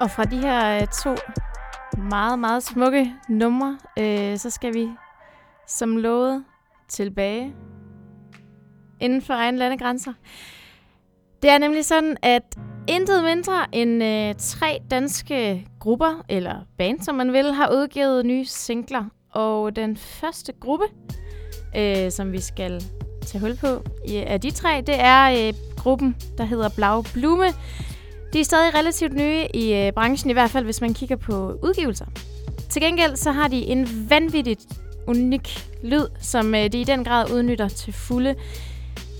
Og 0.09 0.13
fra 0.13 0.23
de 0.23 0.37
her 0.37 0.81
øh, 0.81 0.87
to 0.87 1.15
meget, 1.97 2.39
meget 2.39 2.63
smukke 2.63 3.13
numre, 3.27 3.77
øh, 3.99 4.37
så 4.37 4.49
skal 4.49 4.73
vi 4.73 4.87
som 5.67 5.97
lovet 5.97 6.43
tilbage 6.87 7.55
inden 8.99 9.21
for 9.21 9.33
egen 9.33 9.57
landegrænser. 9.57 10.13
Det 11.41 11.49
er 11.49 11.57
nemlig 11.57 11.85
sådan, 11.85 12.17
at 12.21 12.43
intet 12.87 13.23
mindre 13.23 13.75
end 13.75 14.03
øh, 14.03 14.35
tre 14.37 14.79
danske 14.91 15.67
grupper, 15.79 16.25
eller 16.29 16.55
band, 16.77 16.99
som 16.99 17.15
man 17.15 17.33
vil, 17.33 17.53
har 17.53 17.71
udgivet 17.71 18.25
nye 18.25 18.45
singler. 18.45 19.05
Og 19.33 19.75
den 19.75 19.97
første 19.97 20.53
gruppe, 20.59 20.85
øh, 21.77 22.11
som 22.11 22.31
vi 22.31 22.41
skal 22.41 22.83
tage 23.25 23.41
hul 23.41 23.57
på 23.61 23.83
ja, 24.07 24.23
af 24.27 24.41
de 24.41 24.51
tre, 24.51 24.83
det 24.87 24.95
er 24.99 25.47
øh, 25.47 25.53
gruppen, 25.77 26.15
der 26.37 26.43
hedder 26.43 26.69
Blau 26.75 27.03
Blume. 27.13 27.47
De 28.33 28.39
er 28.39 28.43
stadig 28.43 28.75
relativt 28.75 29.13
nye 29.13 29.45
i 29.53 29.73
øh, 29.73 29.93
branchen, 29.93 30.29
i 30.29 30.33
hvert 30.33 30.51
fald 30.51 30.65
hvis 30.65 30.81
man 30.81 30.93
kigger 30.93 31.15
på 31.15 31.59
udgivelser. 31.63 32.05
Til 32.69 32.81
gengæld 32.81 33.15
så 33.15 33.31
har 33.31 33.47
de 33.47 33.57
en 33.65 34.09
vanvittigt 34.09 34.61
unik 35.07 35.67
lyd, 35.83 36.05
som 36.21 36.55
øh, 36.55 36.71
de 36.71 36.81
i 36.81 36.83
den 36.83 37.03
grad 37.03 37.31
udnytter 37.31 37.67
til 37.67 37.93
fulde. 37.93 38.35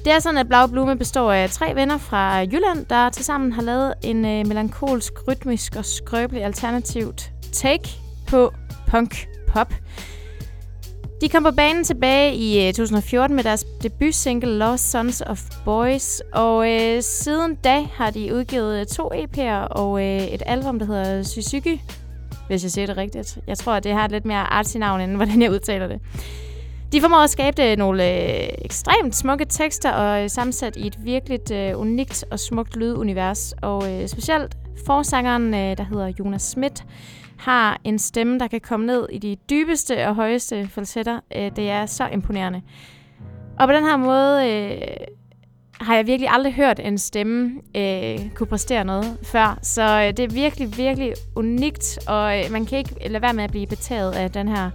Det 0.06 0.14
er 0.14 0.20
sådan, 0.20 0.38
at 0.38 0.48
Blau 0.48 0.68
Blume 0.68 0.98
består 0.98 1.32
af 1.32 1.50
tre 1.50 1.76
venner 1.76 1.98
fra 1.98 2.42
øh, 2.42 2.54
Jylland, 2.54 2.86
der 2.86 3.10
tilsammen 3.10 3.54
har 3.54 3.62
lavet 3.62 3.94
en 4.04 4.26
øh, 4.26 4.48
melankolsk, 4.48 5.14
rytmisk 5.28 5.76
og 5.76 5.86
skrøbelig 5.86 6.44
alternativt 6.44 7.32
take 7.54 7.90
på 8.28 8.54
punk-pop. 8.88 9.74
De 11.22 11.30
kom 11.30 11.44
på 11.44 11.52
banen 11.52 11.84
tilbage 11.84 12.36
i 12.36 12.68
øh, 12.68 12.74
2014 12.74 13.36
med 13.36 13.44
deres 13.44 13.66
debutsingle 13.84 14.58
Lost 14.58 14.92
Sons 14.92 15.22
of 15.22 15.42
Boys, 15.66 16.22
og 16.34 16.72
øh, 16.72 17.02
siden 17.02 17.56
da 17.56 17.82
har 17.82 18.10
de 18.10 18.36
udgivet 18.36 18.80
øh, 18.80 18.86
to 18.86 19.12
EP'er 19.14 19.68
og 19.72 20.02
øh, 20.02 20.24
et 20.24 20.44
album, 20.46 20.80
der 20.80 20.86
hedder 20.86 21.24
Suzuki, 21.24 21.82
hvis 22.48 22.64
jeg 22.64 22.72
siger 22.72 22.88
det 22.88 22.98
rigtigt. 22.98 23.38
Jeg 23.48 23.58
tror, 23.58 23.74
at 23.74 23.84
det 23.84 23.92
har 23.92 24.06
et 24.06 24.12
lidt 24.12 24.26
mere 24.26 24.54
artsy 24.54 24.78
navn, 24.78 25.02
end 25.02 25.16
hvordan 25.20 25.42
jeg 25.42 25.52
udtaler 25.52 25.88
det. 25.88 26.00
De 26.92 27.02
formår 27.02 27.18
at 27.18 27.30
skabe 27.30 27.64
øh, 27.64 27.78
nogle 27.78 28.04
øh, 28.04 28.50
ekstremt 28.66 29.16
smukke 29.16 29.46
tekster 29.46 29.92
og 29.92 30.24
øh, 30.24 30.30
sammensat 30.30 30.76
i 30.76 30.88
et 30.88 30.98
virkelig 31.06 31.52
øh, 31.52 31.80
unikt 31.80 32.26
og 32.32 32.40
smukt 32.40 32.76
lydunivers. 32.76 33.54
Og 33.62 33.94
øh, 33.94 34.08
specielt 34.08 34.58
forsangeren, 34.86 35.54
øh, 35.54 35.78
der 35.78 35.84
hedder 35.84 36.12
Jonas 36.20 36.42
Schmidt, 36.42 36.84
har 37.40 37.82
en 37.84 38.00
stemme, 38.00 38.40
der 38.40 38.48
kan 38.48 38.62
komme 38.62 38.86
ned 38.86 39.08
i 39.12 39.18
de 39.18 39.38
dybeste 39.50 40.08
og 40.08 40.16
højeste 40.16 40.68
falsetter. 40.68 41.20
Øh, 41.36 41.52
det 41.56 41.70
er 41.70 41.86
så 41.86 42.08
imponerende. 42.14 42.62
Og 43.60 43.68
på 43.68 43.74
den 43.74 43.84
her 43.84 43.98
måde 43.98 44.50
øh, 44.50 44.82
har 45.82 45.96
jeg 45.96 46.08
virkelig 46.08 46.30
aldrig 46.32 46.54
hørt 46.54 46.80
en 46.80 46.98
stemme 46.98 47.52
øh, 47.76 48.20
kunne 48.36 48.48
præstere 48.48 48.84
noget 48.84 49.18
før. 49.24 49.60
Så 49.62 49.82
øh, 49.82 50.18
det 50.18 50.20
er 50.20 50.34
virkelig, 50.34 50.78
virkelig 50.78 51.14
unikt, 51.36 52.00
og 52.08 52.40
øh, 52.40 52.52
man 52.52 52.66
kan 52.66 52.78
ikke 52.78 53.10
lade 53.10 53.22
være 53.22 53.34
med 53.34 53.44
at 53.44 53.52
blive 53.52 53.68
betaget 53.68 54.12
af 54.12 54.32
den 54.32 54.48
her 54.48 54.72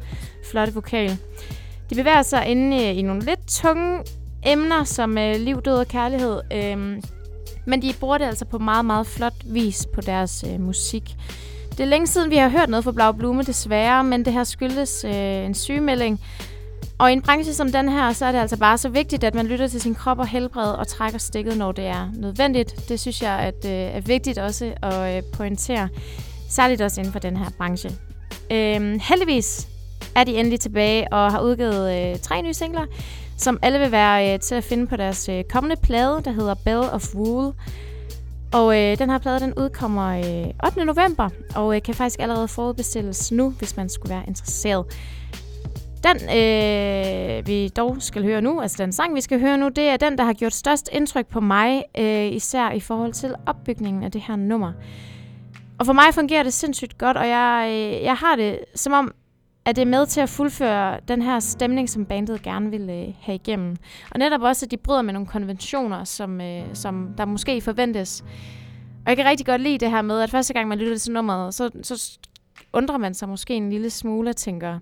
flotte 0.51 0.75
vokal. 0.75 1.19
De 1.91 1.95
bevæger 1.95 2.23
sig 2.23 2.47
inde 2.47 2.77
i, 2.77 2.99
i 2.99 3.03
nogle 3.03 3.23
lidt 3.23 3.49
tunge 3.49 4.01
emner, 4.47 4.85
som 4.85 5.19
øh, 5.19 5.37
liv, 5.37 5.63
død 5.63 5.77
og 5.77 5.89
kærlighed. 5.89 6.41
Øh, 6.53 7.03
men 7.67 7.83
de 7.83 7.95
bruger 8.01 8.19
det 8.19 8.25
altså 8.25 8.45
på 8.45 8.59
meget, 8.59 8.85
meget 8.85 9.07
flot 9.07 9.35
vis 9.45 9.87
på 9.95 10.01
deres 10.01 10.45
øh, 10.49 10.61
musik. 10.61 11.17
Det 11.77 11.81
er 11.81 11.85
længe 11.85 12.07
siden, 12.07 12.31
vi 12.31 12.37
har 12.37 12.49
hørt 12.49 12.69
noget 12.69 12.85
fra 12.85 12.93
Blau 12.93 13.13
Blume, 13.13 13.43
desværre, 13.43 14.05
men 14.05 14.25
det 14.25 14.33
her 14.33 14.45
skyldes 14.45 15.05
øh, 15.05 15.15
en 15.45 15.55
sygemelding. 15.55 16.21
Og 16.99 17.11
i 17.11 17.13
en 17.13 17.23
branche 17.23 17.55
som 17.55 17.73
den 17.73 17.89
her, 17.89 18.13
så 18.13 18.27
er 18.27 18.33
det 18.33 18.39
altså 18.39 18.59
bare 18.59 18.79
så 18.79 18.89
vigtigt, 18.89 19.25
at 19.25 19.35
man 19.35 19.47
lytter 19.47 19.67
til 19.67 19.81
sin 19.81 19.95
krop 19.95 20.19
og 20.19 20.27
helbred 20.27 20.73
og 20.73 20.89
trækker 20.89 21.19
stikket, 21.19 21.57
når 21.57 21.73
det 21.73 21.87
er 21.87 22.11
nødvendigt. 22.15 22.89
Det 22.89 23.01
synes 23.01 23.23
jeg 23.23 23.39
at, 23.39 23.65
øh, 23.65 23.71
er 23.71 24.01
vigtigt 24.01 24.39
også 24.39 24.73
at 24.83 25.17
øh, 25.17 25.23
pointere, 25.33 25.89
særligt 26.51 26.81
også 26.81 27.01
inden 27.01 27.13
for 27.13 27.19
den 27.19 27.37
her 27.37 27.51
branche. 27.59 27.91
Øh, 28.51 29.01
heldigvis 29.03 29.69
er 30.17 30.25
de 30.25 30.37
endelig 30.37 30.61
tilbage 30.61 31.13
og 31.13 31.33
har 31.33 31.41
udgivet 31.41 32.13
øh, 32.13 32.19
tre 32.19 32.43
nye 32.43 32.55
singler, 32.55 32.87
som 33.39 33.59
alle 33.63 33.79
vil 33.79 33.93
være 33.93 34.35
øh, 34.35 34.41
til 34.41 34.55
at 34.55 34.65
finde 34.65 34.87
på 34.87 34.97
deres 34.97 35.29
øh, 35.29 35.45
kommende 35.45 35.77
plade, 35.83 36.23
der 36.25 36.33
hedder 36.33 36.55
Bell 36.65 36.79
of 36.93 37.15
Wool. 37.15 37.53
Og 38.55 38.81
øh, 38.81 38.99
den 38.99 39.11
her 39.11 39.19
plade, 39.19 39.41
den 39.41 39.55
udkommer 39.55 40.09
øh, 40.09 40.67
8. 40.67 40.85
november, 40.85 41.29
og 41.57 41.77
øh, 41.77 41.83
kan 41.83 41.95
faktisk 41.95 42.21
allerede 42.21 42.49
forudbestilles 42.49 43.33
nu, 43.33 43.51
hvis 43.51 43.77
man 43.77 43.89
skulle 43.89 44.15
være 44.15 44.25
interesseret. 44.27 44.87
Den, 46.05 46.17
øh, 46.17 47.47
vi 47.47 47.69
dog 47.69 47.97
skal 47.99 48.23
høre 48.23 48.41
nu, 48.41 48.61
altså 48.61 48.83
den 48.83 48.93
sang, 48.93 49.15
vi 49.15 49.21
skal 49.21 49.41
høre 49.41 49.59
nu, 49.59 49.69
det 49.69 49.85
er 49.85 49.97
den, 49.97 50.19
der 50.19 50.25
har 50.25 50.33
gjort 50.33 50.55
størst 50.55 50.89
indtryk 50.93 51.27
på 51.27 51.41
mig, 51.41 51.83
øh, 51.99 52.27
især 52.33 52.71
i 52.71 52.81
forhold 52.81 53.13
til 53.13 53.35
opbygningen 53.47 54.03
af 54.03 54.13
det 54.13 54.21
her 54.21 54.37
nummer. 54.37 54.73
Og 55.79 55.87
for 55.87 55.93
mig 55.93 56.05
fungerer 56.13 56.43
det 56.43 56.53
sindssygt 56.53 56.99
godt, 56.99 57.17
og 57.17 57.29
jeg, 57.29 57.69
øh, 57.71 58.03
jeg 58.03 58.15
har 58.15 58.37
det 58.37 58.59
som 58.75 58.93
om, 58.93 59.13
er 59.67 59.73
det 59.73 59.87
med 59.87 60.07
til 60.07 60.21
at 60.21 60.29
fuldføre 60.29 61.01
den 61.09 61.23
her 61.23 61.41
stemning, 61.41 61.91
som 61.91 62.05
bandet 62.05 62.43
gerne 62.43 62.71
vil 62.71 62.91
øh, 62.91 63.15
have 63.21 63.35
igennem. 63.35 63.77
Og 64.11 64.19
netop 64.19 64.41
også, 64.43 64.67
at 64.67 64.71
de 64.71 64.77
bryder 64.77 65.03
med 65.03 65.13
nogle 65.13 65.27
konventioner, 65.29 66.05
som, 66.05 66.41
øh, 66.41 66.63
som 66.73 67.09
der 67.19 67.25
måske 67.25 67.61
forventes. 67.61 68.25
Og 69.05 69.09
jeg 69.09 69.17
kan 69.17 69.27
rigtig 69.27 69.47
godt 69.47 69.61
lide 69.61 69.79
det 69.79 69.91
her 69.91 70.03
med, 70.03 70.21
at 70.21 70.31
første 70.31 70.55
gang 70.55 70.69
man 70.69 70.79
lytter 70.79 70.99
til 70.99 71.13
nummeret, 71.13 71.55
så, 71.55 71.71
så 71.83 72.19
undrer 72.73 72.99
man 72.99 73.15
sig 73.15 73.29
måske 73.29 73.55
en 73.55 73.71
lille 73.71 73.91
smule 73.91 74.31
og 74.31 74.37
tænker, 74.37 74.79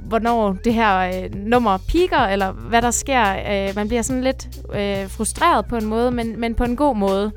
hvornår 0.00 0.52
det 0.52 0.74
her 0.74 0.98
øh, 0.98 1.34
nummer 1.34 1.78
piker, 1.88 2.18
eller 2.18 2.52
hvad 2.52 2.82
der 2.82 2.90
sker. 2.90 3.22
Øh, 3.32 3.76
man 3.76 3.88
bliver 3.88 4.02
sådan 4.02 4.24
lidt 4.24 4.48
øh, 4.74 5.08
frustreret 5.08 5.66
på 5.66 5.76
en 5.76 5.84
måde, 5.84 6.10
men, 6.10 6.40
men 6.40 6.54
på 6.54 6.64
en 6.64 6.76
god 6.76 6.96
måde. 6.96 7.32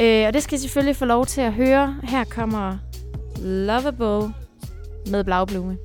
Øh, 0.00 0.26
og 0.26 0.32
det 0.32 0.42
skal 0.42 0.58
I 0.58 0.60
selvfølgelig 0.60 0.96
få 0.96 1.04
lov 1.04 1.26
til 1.26 1.40
at 1.40 1.52
høre. 1.52 1.96
Her 2.02 2.24
kommer 2.24 2.78
Lovable 3.42 4.43
med 5.10 5.24
Blaublume. 5.24 5.76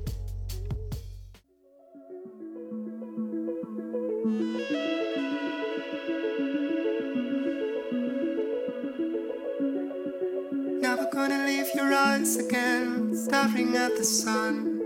Never 10.80 11.06
gonna 11.12 11.44
leave 11.46 11.68
your 11.74 11.92
eyes 11.92 12.36
again, 12.36 13.16
staring 13.16 13.76
at 13.76 13.96
the 13.96 14.04
sun. 14.04 14.80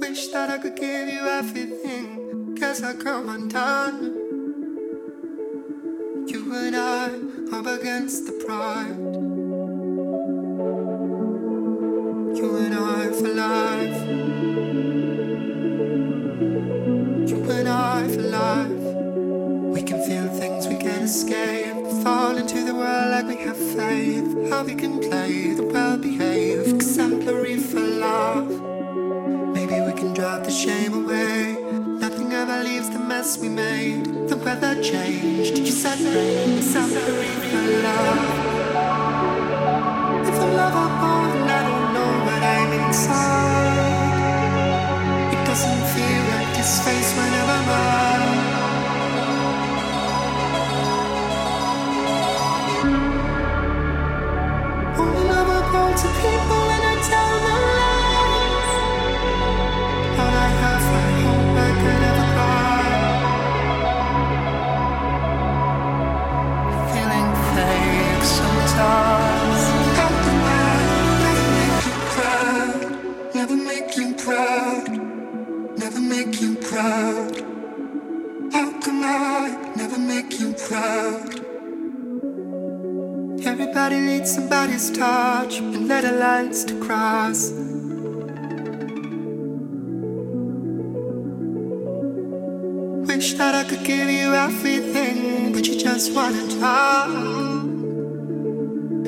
Wish 0.00 0.28
that 0.28 0.50
I 0.50 0.58
could 0.58 0.76
give 0.76 1.08
you 1.08 1.26
everything, 1.26 2.54
guess 2.54 2.82
I 2.82 2.94
come 2.94 3.28
undone. 3.28 4.15
You 6.28 6.52
and 6.56 6.74
I 6.74 7.06
up 7.56 7.66
against 7.66 8.26
the 8.26 8.32
pride. 8.44 8.96
You 12.36 12.56
and 12.56 12.74
I 12.74 13.12
for 13.12 13.28
life. 13.28 14.00
You 17.30 17.50
and 17.50 17.68
I 17.68 18.08
for 18.08 18.22
life. 18.22 18.86
We 19.72 19.82
can 19.82 20.02
feel 20.04 20.28
things 20.28 20.66
we 20.66 20.76
can't 20.76 21.04
escape. 21.04 21.76
Fall 22.02 22.36
into 22.36 22.64
the 22.64 22.74
world 22.74 23.10
like 23.12 23.26
we 23.26 23.36
have 23.44 23.56
faith. 23.56 24.50
How 24.50 24.64
we 24.64 24.74
can 24.74 24.98
play 24.98 25.54
the 25.54 25.64
well 25.64 25.96
behaved. 25.96 26.74
Exemplary 26.74 27.56
for 27.58 27.78
love. 27.78 28.50
Maybe 29.54 29.80
we 29.80 29.92
can 29.92 30.12
drive 30.12 30.44
the 30.44 30.50
shame 30.50 30.92
away. 30.92 31.55
Nothing 32.46 32.64
leaves 32.64 32.90
the 32.90 33.00
mess 33.00 33.38
we 33.38 33.48
made. 33.48 34.28
The 34.28 34.36
weather 34.36 34.80
changed. 34.80 35.58
You 35.58 35.66
said 35.66 35.98
rain. 35.98 36.58
Exemplary 36.58 37.26
for 37.50 37.82
love. 37.82 38.22
If 40.28 40.34
the 40.34 40.46
love 40.54 40.74
I 40.74 40.86
want, 41.02 41.50
I 41.50 41.62
don't 41.68 41.92
know 41.92 42.10
what 42.24 42.42
I'm 42.44 42.72
inside. 42.86 43.35
To 86.66 86.80
cross. 86.80 87.52
wish 93.16 93.32
that 93.34 93.54
I 93.54 93.64
could 93.64 93.82
give 93.82 94.10
you 94.10 94.34
everything, 94.34 95.52
but 95.52 95.66
you 95.66 95.76
just 95.78 96.12
wanna 96.12 96.46
talk. 96.60 97.08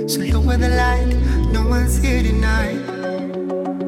So 0.08 0.40
with 0.48 0.60
the 0.60 0.72
light, 0.82 1.12
no 1.52 1.62
one's 1.68 1.98
here 1.98 2.22
tonight. 2.22 2.80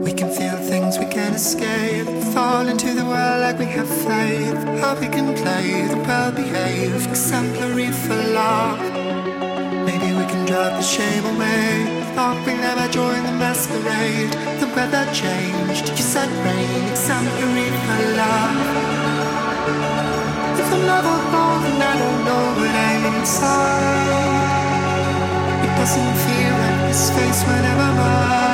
We 0.07 0.13
can 0.13 0.31
feel 0.31 0.57
things 0.71 0.99
we 0.99 1.07
can't 1.07 1.35
escape. 1.35 2.07
Fall 2.35 2.69
into 2.69 2.93
the 2.93 3.05
world 3.05 3.41
like 3.45 3.59
we 3.59 3.67
have 3.77 3.89
faith. 3.89 4.61
How 4.81 4.95
we 5.01 5.09
can 5.09 5.35
play 5.43 5.87
the 5.93 5.97
well 6.07 6.33
behaved, 6.33 7.07
exemplary 7.09 7.91
for 7.91 8.17
love. 8.41 8.79
Maybe 9.89 10.09
we 10.19 10.25
can 10.33 10.45
drive 10.45 10.75
the 10.81 10.83
shame 10.83 11.25
away. 11.35 12.00
Thought 12.21 12.45
we 12.45 12.53
never 12.53 12.87
joined 12.93 13.25
the 13.25 13.33
masquerade. 13.33 14.29
The 14.61 14.69
weather 14.77 15.09
changed. 15.11 15.89
You 15.89 16.05
said 16.05 16.29
rain, 16.45 16.85
exemplary 16.93 17.73
for 17.87 18.01
love. 18.21 18.61
If 20.61 20.69
I'm 20.69 20.85
never 20.85 21.17
home, 21.33 21.63
then 21.65 21.81
I 21.81 21.95
don't 22.03 22.21
know 22.29 22.45
what 22.61 22.75
I'm 22.89 23.05
inside. 23.17 24.21
It 25.65 25.73
doesn't 25.81 26.15
feel 26.25 26.53
like 26.61 26.81
this 26.93 27.09
face 27.17 27.41
whenever 27.49 27.89
mine. 27.97 28.50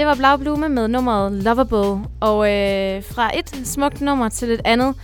Det 0.00 0.06
var 0.06 0.14
Blau 0.14 0.36
Blume 0.36 0.68
med 0.68 0.88
nummeret 0.88 1.32
Lovable. 1.32 2.04
Og 2.20 2.52
øh, 2.52 3.02
fra 3.04 3.38
et 3.38 3.60
smukt 3.64 4.00
nummer 4.00 4.28
til 4.28 4.50
et 4.50 4.60
andet. 4.64 4.94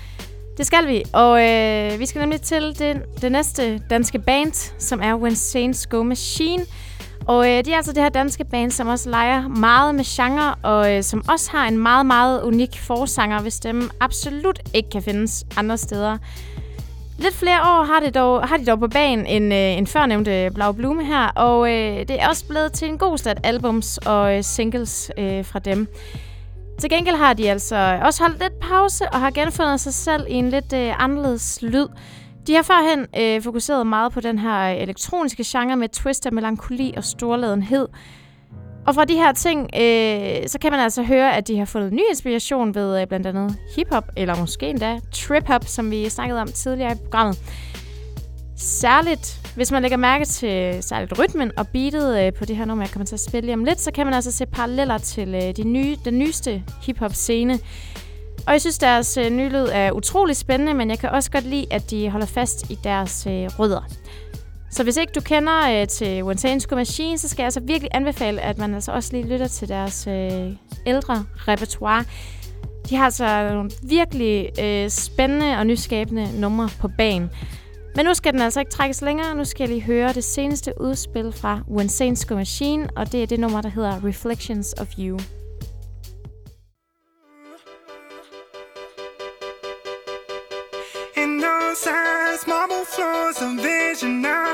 Det 0.57 0.67
skal 0.67 0.87
vi. 0.87 1.03
Og 1.13 1.49
øh, 1.49 2.01
vi 2.01 2.07
skal 2.07 2.21
nemlig 2.21 2.41
til 2.41 2.79
det, 2.79 3.03
det 3.23 3.33
næste 3.33 3.79
danske 3.91 4.19
band, 4.19 4.53
som 4.79 5.01
er 5.03 5.15
When 5.15 5.37
Saints 5.37 5.87
Go 5.87 6.03
Machine. 6.03 6.65
Og 7.27 7.51
øh, 7.51 7.65
de 7.65 7.73
er 7.73 7.77
altså 7.77 7.93
det 7.93 8.03
her 8.03 8.09
danske 8.09 8.45
band, 8.45 8.71
som 8.71 8.89
også 8.89 9.11
leger 9.11 9.49
meget 9.49 9.95
med 9.95 10.05
genre, 10.05 10.55
og 10.63 10.95
øh, 10.95 11.03
som 11.03 11.25
også 11.29 11.51
har 11.51 11.69
en 11.69 11.79
meget, 11.79 12.07
meget 12.07 12.43
unik 12.43 12.81
forsanger, 12.81 13.41
hvis 13.41 13.61
dem 13.61 13.91
absolut 14.01 14.61
ikke 14.75 14.91
kan 14.91 15.03
findes 15.03 15.45
andre 15.57 15.79
steder. 15.79 16.19
Lidt 17.19 17.35
flere 17.35 17.61
år 17.61 17.85
har, 17.85 18.01
det 18.01 18.15
dog, 18.15 18.49
har 18.49 18.57
de 18.57 18.67
dog 18.67 18.79
på 18.79 18.89
banen 18.89 19.27
end, 19.27 19.55
øh, 19.55 19.79
end 19.79 19.87
førnævnte 19.87 20.51
Blau 20.55 20.73
Blume 20.73 21.05
her, 21.05 21.27
og 21.27 21.73
øh, 21.73 21.99
det 21.99 22.23
er 22.23 22.29
også 22.29 22.47
blevet 22.49 22.73
til 22.73 22.89
en 22.89 22.99
god 22.99 23.19
stat 23.19 23.41
albums 23.45 23.99
og 23.99 24.37
øh, 24.37 24.45
singles 24.45 25.11
øh, 25.19 25.45
fra 25.45 25.59
dem. 25.59 25.89
Til 26.81 26.91
gengæld 26.91 27.17
har 27.17 27.33
de 27.33 27.51
altså 27.51 28.01
også 28.03 28.23
holdt 28.23 28.39
lidt 28.39 28.61
pause 28.61 29.05
og 29.13 29.21
har 29.21 29.31
genfundet 29.31 29.81
sig 29.81 29.95
selv 29.95 30.27
i 30.29 30.35
en 30.35 30.51
lidt 30.51 30.73
øh, 30.73 31.05
anderledes 31.05 31.59
lyd. 31.63 31.87
De 32.47 32.55
har 32.55 32.63
førhen 32.63 33.07
øh, 33.19 33.43
fokuseret 33.43 33.87
meget 33.87 34.13
på 34.13 34.21
den 34.21 34.39
her 34.39 34.75
øh, 34.75 34.83
elektroniske 34.83 35.45
genre 35.47 35.77
med 35.77 35.89
twist 35.89 36.27
af 36.27 36.33
melankoli 36.33 36.95
og 36.97 37.05
storladenhed. 37.05 37.89
Og 38.87 38.95
fra 38.95 39.05
de 39.05 39.15
her 39.15 39.33
ting, 39.33 39.71
øh, 39.75 40.49
så 40.49 40.59
kan 40.61 40.73
man 40.73 40.81
altså 40.81 41.03
høre, 41.03 41.37
at 41.37 41.49
de 41.49 41.59
har 41.59 41.65
fået 41.65 41.93
ny 41.93 42.01
inspiration 42.11 42.75
ved 42.75 43.01
øh, 43.01 43.07
blandt 43.07 43.27
andet 43.27 43.57
hiphop, 43.77 44.05
eller 44.17 44.37
måske 44.37 44.67
endda 44.67 45.01
trip-hop, 45.13 45.65
som 45.65 45.91
vi 45.91 46.09
snakkede 46.09 46.41
om 46.41 46.49
tidligere 46.49 46.93
i 46.93 46.97
programmet. 46.97 47.39
Særligt, 48.57 49.53
hvis 49.57 49.73
man 49.73 49.83
lægger 49.83 49.97
mærke 49.97 50.25
til 50.25 50.83
særligt 50.83 51.19
rytmen 51.19 51.53
og 51.59 51.69
beatet 51.69 52.27
øh, 52.27 52.33
på 52.33 52.45
det 52.45 52.57
her 52.57 52.65
nummer, 52.65 52.85
jeg 52.85 52.91
kommer 52.91 53.07
til 53.07 53.15
at 53.15 53.21
spille 53.21 53.47
lige 53.47 53.55
om 53.55 53.65
lidt, 53.65 53.81
så 53.81 53.93
kan 53.93 54.07
man 54.07 54.15
altså 54.15 54.33
se 54.33 54.47
paralleller 54.47 54.99
til 54.99 55.35
øh, 55.35 55.57
de 55.57 55.65
nye, 55.65 55.97
den 56.05 56.19
nyeste 56.19 56.63
hiphop-scene. 56.83 57.59
Og 58.47 58.53
jeg 58.53 58.61
synes, 58.61 58.79
deres 58.79 59.17
øh, 59.17 59.31
nye 59.31 59.49
lyd 59.49 59.67
er 59.73 59.93
utrolig 59.93 60.37
spændende, 60.37 60.75
men 60.75 60.91
jeg 60.91 60.99
kan 60.99 61.11
også 61.11 61.31
godt 61.31 61.45
lide, 61.45 61.67
at 61.71 61.91
de 61.91 62.11
holder 62.11 62.27
fast 62.27 62.71
i 62.71 62.79
deres 62.85 63.27
øh, 63.27 63.47
rødder. 63.59 63.89
Så 64.77 64.83
hvis 64.83 64.97
ikke 64.97 65.13
du 65.15 65.21
kender 65.21 65.81
øh, 65.81 65.89
til 65.89 66.25
When 66.25 66.61
Machine, 66.73 67.19
så 67.19 67.29
skal 67.29 67.43
jeg 67.43 67.47
altså 67.47 67.61
virkelig 67.61 67.91
anbefale, 67.95 68.41
at 68.41 68.59
man 68.59 68.75
altså 68.75 68.93
også 68.93 69.13
lige 69.13 69.29
lytter 69.29 69.49
til 69.49 69.69
deres 69.69 70.07
øh, 70.07 70.53
ældre 70.87 71.25
repertoire. 71.49 72.05
De 72.89 72.97
har 72.97 73.05
altså 73.05 73.49
nogle 73.53 73.71
virkelig 73.83 74.51
øh, 74.61 74.91
spændende 74.91 75.59
og 75.59 75.67
nyskabende 75.67 76.41
numre 76.41 76.69
på 76.81 76.89
banen. 76.99 77.31
Men 77.97 78.05
nu 78.05 78.15
skal 78.15 78.33
den 78.33 78.41
altså 78.41 78.61
ikke 78.61 78.73
trækkes 78.73 79.03
længere. 79.03 79.35
Nu 79.35 79.45
skal 79.45 79.63
jeg 79.63 79.69
lige 79.69 79.83
høre 79.83 80.13
det 80.13 80.25
seneste 80.25 80.73
udspil 80.81 81.33
fra 81.33 81.61
When 81.71 81.91
Machine, 82.31 82.89
og 82.97 83.13
det 83.13 83.23
er 83.23 83.27
det 83.27 83.41
nummer, 83.41 83.61
der 83.61 83.69
hedder 83.69 84.05
Reflections 84.05 84.75
of 84.81 84.89
You. 84.99 85.19
In 91.17 91.41
those 91.41 91.89
eyes, 91.89 92.47
marble 92.47 92.85
floors, 92.95 93.43
a 93.43 93.49
vision 93.63 94.23
now 94.23 94.46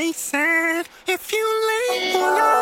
I'm 0.00 0.06
pacing. 0.06 0.84
If 1.06 1.30
you 1.30 1.44
leave, 1.68 2.14
will 2.14 2.24
I 2.24 2.60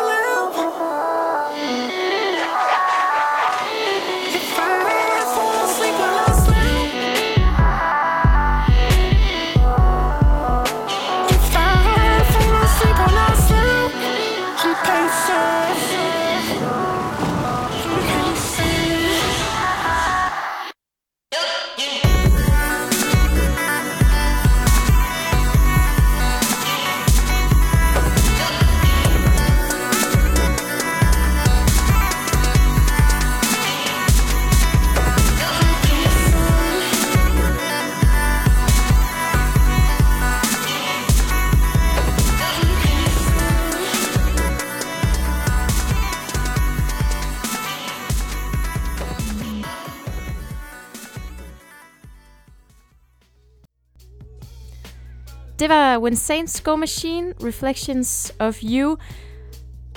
Det 55.69 55.77
var 55.77 55.97
When 55.97 56.15
Saints 56.15 56.61
Go 56.61 56.75
Machine, 56.75 57.33
Reflections 57.43 58.33
of 58.39 58.57
You. 58.63 58.97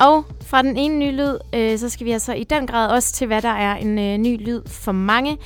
Og 0.01 0.25
fra 0.41 0.63
den 0.63 0.77
ene 0.77 0.99
nye 0.99 1.11
lyd, 1.11 1.39
øh, 1.55 1.79
så 1.79 1.89
skal 1.89 2.07
vi 2.07 2.11
altså 2.11 2.33
i 2.33 2.45
den 2.45 2.67
grad 2.67 2.91
også 2.91 3.13
til, 3.13 3.27
hvad 3.27 3.43
der 3.43 3.49
er 3.49 3.77
en 3.77 3.99
øh, 3.99 4.19
ny 4.19 4.45
lyd 4.45 4.63
for 4.67 4.93
mange. 4.93 5.39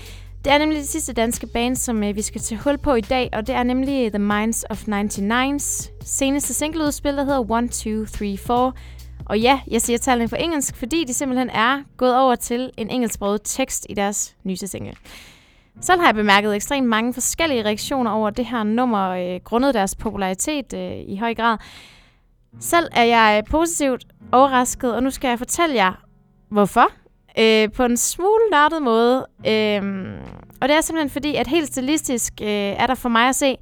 Det 0.44 0.52
er 0.52 0.58
nemlig 0.58 0.78
det 0.78 0.88
sidste 0.88 1.12
danske 1.12 1.46
band, 1.46 1.76
som 1.76 2.04
øh, 2.04 2.16
vi 2.16 2.22
skal 2.22 2.40
tage 2.40 2.60
hul 2.60 2.78
på 2.78 2.94
i 2.94 3.00
dag, 3.00 3.30
og 3.32 3.46
det 3.46 3.54
er 3.54 3.62
nemlig 3.62 4.12
The 4.12 4.18
Minds 4.18 4.64
of 4.70 4.88
99's 4.88 5.90
seneste 6.04 6.54
singleudspil, 6.54 7.16
der 7.16 7.24
hedder 7.24 7.58
1, 7.58 7.70
2, 7.70 8.16
3, 8.16 8.36
4. 8.36 8.72
Og 9.26 9.40
ja, 9.40 9.60
jeg 9.70 9.82
siger 9.82 9.98
tallene 9.98 10.28
på 10.28 10.36
engelsk, 10.36 10.76
fordi 10.76 11.04
de 11.04 11.14
simpelthen 11.14 11.50
er 11.50 11.82
gået 11.96 12.16
over 12.16 12.34
til 12.34 12.70
en 12.76 12.90
engelsksproget 12.90 13.40
tekst 13.44 13.86
i 13.88 13.94
deres 13.94 14.36
nyeste 14.44 14.68
single. 14.68 14.94
Selv 15.80 16.00
har 16.00 16.06
jeg 16.08 16.14
bemærket 16.14 16.54
ekstremt 16.54 16.88
mange 16.88 17.14
forskellige 17.14 17.64
reaktioner 17.64 18.10
over 18.10 18.30
det 18.30 18.46
her 18.46 18.62
nummer, 18.62 19.08
øh, 19.08 19.40
grundet 19.44 19.74
deres 19.74 19.94
popularitet 19.94 20.72
øh, 20.74 20.96
i 21.08 21.16
høj 21.16 21.34
grad. 21.34 21.58
Selv 22.60 22.88
er 22.92 23.04
jeg 23.04 23.42
positivt 23.50 24.04
overrasket, 24.32 24.94
og 24.94 25.02
nu 25.02 25.10
skal 25.10 25.28
jeg 25.28 25.38
fortælle 25.38 25.74
jer, 25.74 25.92
hvorfor. 26.48 26.90
Øh, 27.38 27.72
på 27.72 27.84
en 27.84 27.96
smule 27.96 28.40
nørdet 28.52 28.82
måde. 28.82 29.26
Øh, 29.46 29.82
og 30.60 30.68
det 30.68 30.76
er 30.76 30.80
simpelthen 30.80 31.10
fordi, 31.10 31.34
at 31.34 31.46
helt 31.46 31.66
stilistisk 31.66 32.32
øh, 32.42 32.48
er 32.48 32.86
der 32.86 32.94
for 32.94 33.08
mig 33.08 33.28
at 33.28 33.34
se 33.34 33.56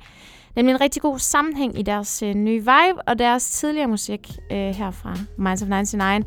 nemlig 0.56 0.72
en 0.74 0.80
rigtig 0.80 1.02
god 1.02 1.18
sammenhæng 1.18 1.78
i 1.78 1.82
deres 1.82 2.22
øh, 2.22 2.34
nye 2.34 2.58
vibe 2.58 3.02
og 3.06 3.18
deres 3.18 3.50
tidligere 3.50 3.88
musik 3.88 4.30
øh, 4.52 4.58
her 4.58 4.90
fra 4.90 5.14
Minds 5.38 5.62
of 5.62 5.68
99. 5.68 6.26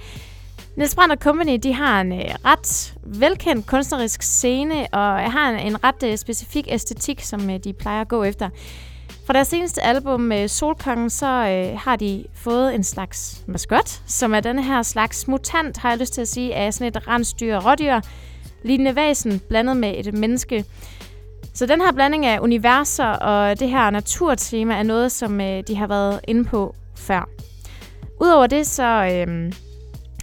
Niels 0.77 0.95
Brandt 0.95 1.23
Company, 1.23 1.59
de 1.63 1.73
har 1.73 2.01
en 2.01 2.11
øh, 2.11 2.35
ret 2.45 2.93
velkendt 3.03 3.67
kunstnerisk 3.67 4.21
scene, 4.21 4.87
og 4.91 5.31
har 5.31 5.49
en, 5.49 5.67
en 5.67 5.83
ret 5.83 6.03
øh, 6.03 6.17
specifik 6.17 6.67
æstetik, 6.69 7.21
som 7.21 7.49
øh, 7.49 7.59
de 7.63 7.73
plejer 7.73 8.01
at 8.01 8.07
gå 8.07 8.23
efter. 8.23 8.49
Fra 9.25 9.33
deres 9.33 9.47
seneste 9.47 9.83
album, 9.83 10.31
øh, 10.31 10.49
Solkongen, 10.49 11.09
så 11.09 11.25
øh, 11.25 11.79
har 11.79 11.95
de 11.95 12.25
fået 12.33 12.75
en 12.75 12.83
slags 12.83 13.43
maskot, 13.47 14.01
som 14.07 14.33
er 14.33 14.39
denne 14.39 14.63
her 14.63 14.81
slags 14.81 15.27
mutant, 15.27 15.77
har 15.77 15.89
jeg 15.89 15.97
lyst 15.97 16.13
til 16.13 16.21
at 16.21 16.27
sige, 16.27 16.55
af 16.55 16.73
sådan 16.73 16.87
et 16.87 17.07
rensdyr 17.07 17.57
rådyr, 17.57 17.99
lignende 18.63 18.95
væsen, 18.95 19.41
blandet 19.49 19.77
med 19.77 19.93
et 19.97 20.13
menneske. 20.13 20.65
Så 21.53 21.65
den 21.65 21.81
her 21.81 21.91
blanding 21.91 22.25
af 22.25 22.39
universer 22.39 23.07
og 23.07 23.59
det 23.59 23.69
her 23.69 23.89
naturtema 23.89 24.75
er 24.75 24.83
noget, 24.83 25.11
som 25.11 25.41
øh, 25.41 25.63
de 25.67 25.75
har 25.75 25.87
været 25.87 26.19
inde 26.27 26.45
på 26.45 26.75
før. 26.95 27.29
Udover 28.21 28.47
det, 28.47 28.67
så 28.67 29.23
øh, 29.27 29.53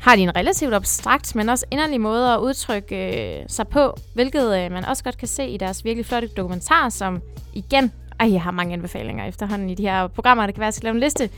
har 0.04 0.16
de 0.16 0.22
en 0.22 0.36
relativt 0.36 0.74
abstrakt, 0.74 1.34
men 1.34 1.48
også 1.48 1.66
inderlig 1.70 2.00
måde 2.00 2.32
at 2.34 2.38
udtrykke 2.38 2.96
øh, 3.40 3.44
sig 3.48 3.68
på, 3.68 3.96
hvilket 4.14 4.58
øh, 4.58 4.72
man 4.72 4.84
også 4.84 5.04
godt 5.04 5.18
kan 5.18 5.28
se 5.28 5.46
i 5.46 5.56
deres 5.56 5.84
virkelig 5.84 6.06
flotte 6.06 6.28
dokumentar, 6.28 6.88
som 6.88 7.22
igen, 7.54 7.92
ej, 8.20 8.32
jeg 8.32 8.42
har 8.42 8.50
mange 8.50 8.72
anbefalinger 8.72 9.24
efterhånden 9.24 9.70
i 9.70 9.74
de 9.74 9.82
her 9.82 10.06
programmer, 10.06 10.46
det 10.46 10.54
kan 10.54 10.60
være, 10.60 10.66
at 10.66 10.72
jeg 10.72 10.74
skal 10.74 10.86
lave 10.86 10.94
en 10.94 11.00
liste. 11.00 11.30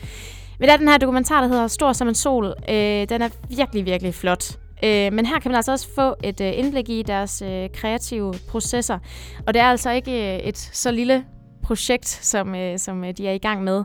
Men 0.58 0.68
der 0.68 0.72
er 0.72 0.76
den 0.76 0.88
her 0.88 0.98
dokumentar, 0.98 1.40
der 1.40 1.48
hedder 1.48 1.66
Stor 1.66 1.92
som 1.92 2.08
en 2.08 2.14
sol. 2.14 2.54
Øh, 2.68 3.08
den 3.08 3.22
er 3.22 3.28
virkelig, 3.48 3.84
virkelig 3.84 4.14
flot. 4.14 4.44
Øh, 4.84 5.12
men 5.12 5.26
her 5.26 5.40
kan 5.40 5.50
man 5.50 5.56
altså 5.56 5.72
også 5.72 5.88
få 5.94 6.14
et 6.24 6.40
øh, 6.40 6.58
indblik 6.58 6.88
i 6.88 7.02
deres 7.02 7.42
øh, 7.42 7.68
kreative 7.74 8.34
processer. 8.48 8.98
Og 9.46 9.54
det 9.54 9.62
er 9.62 9.66
altså 9.66 9.90
ikke 9.90 10.34
øh, 10.34 10.38
et 10.38 10.58
så 10.58 10.90
lille 10.90 11.24
projekt, 11.62 12.08
som, 12.08 12.54
øh, 12.54 12.78
som 12.78 13.04
øh, 13.04 13.12
de 13.16 13.28
er 13.28 13.32
i 13.32 13.38
gang 13.38 13.64
med, 13.64 13.84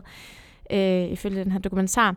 øh, 0.72 1.12
ifølge 1.12 1.44
den 1.44 1.52
her 1.52 1.58
dokumentar. 1.58 2.14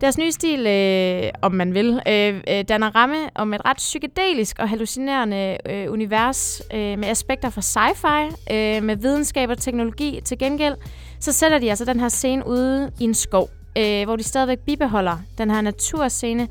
Deres 0.00 0.18
nye 0.18 0.32
stil, 0.32 0.66
øh, 0.66 1.30
om 1.42 1.52
man 1.52 1.74
vil, 1.74 2.00
øh, 2.08 2.42
øh, 2.48 2.64
danner 2.68 2.96
ramme 2.96 3.16
om 3.34 3.54
et 3.54 3.60
ret 3.64 3.76
psykedelisk 3.76 4.58
og 4.58 4.68
hallucinerende 4.68 5.56
øh, 5.70 5.92
univers 5.92 6.62
øh, 6.74 6.98
med 6.98 7.08
aspekter 7.08 7.50
fra 7.50 7.60
sci-fi, 7.60 8.54
øh, 8.54 8.82
med 8.82 8.96
videnskab 8.96 9.50
og 9.50 9.58
teknologi 9.58 10.20
til 10.24 10.38
gengæld. 10.38 10.74
Så 11.20 11.32
sætter 11.32 11.58
de 11.58 11.70
altså 11.70 11.84
den 11.84 12.00
her 12.00 12.08
scene 12.08 12.46
ude 12.46 12.92
i 13.00 13.04
en 13.04 13.14
skov, 13.14 13.48
øh, 13.78 14.04
hvor 14.04 14.16
de 14.16 14.22
stadigvæk 14.22 14.58
bibeholder 14.58 15.18
den 15.38 15.50
her 15.50 15.60
naturscene, 15.60 16.48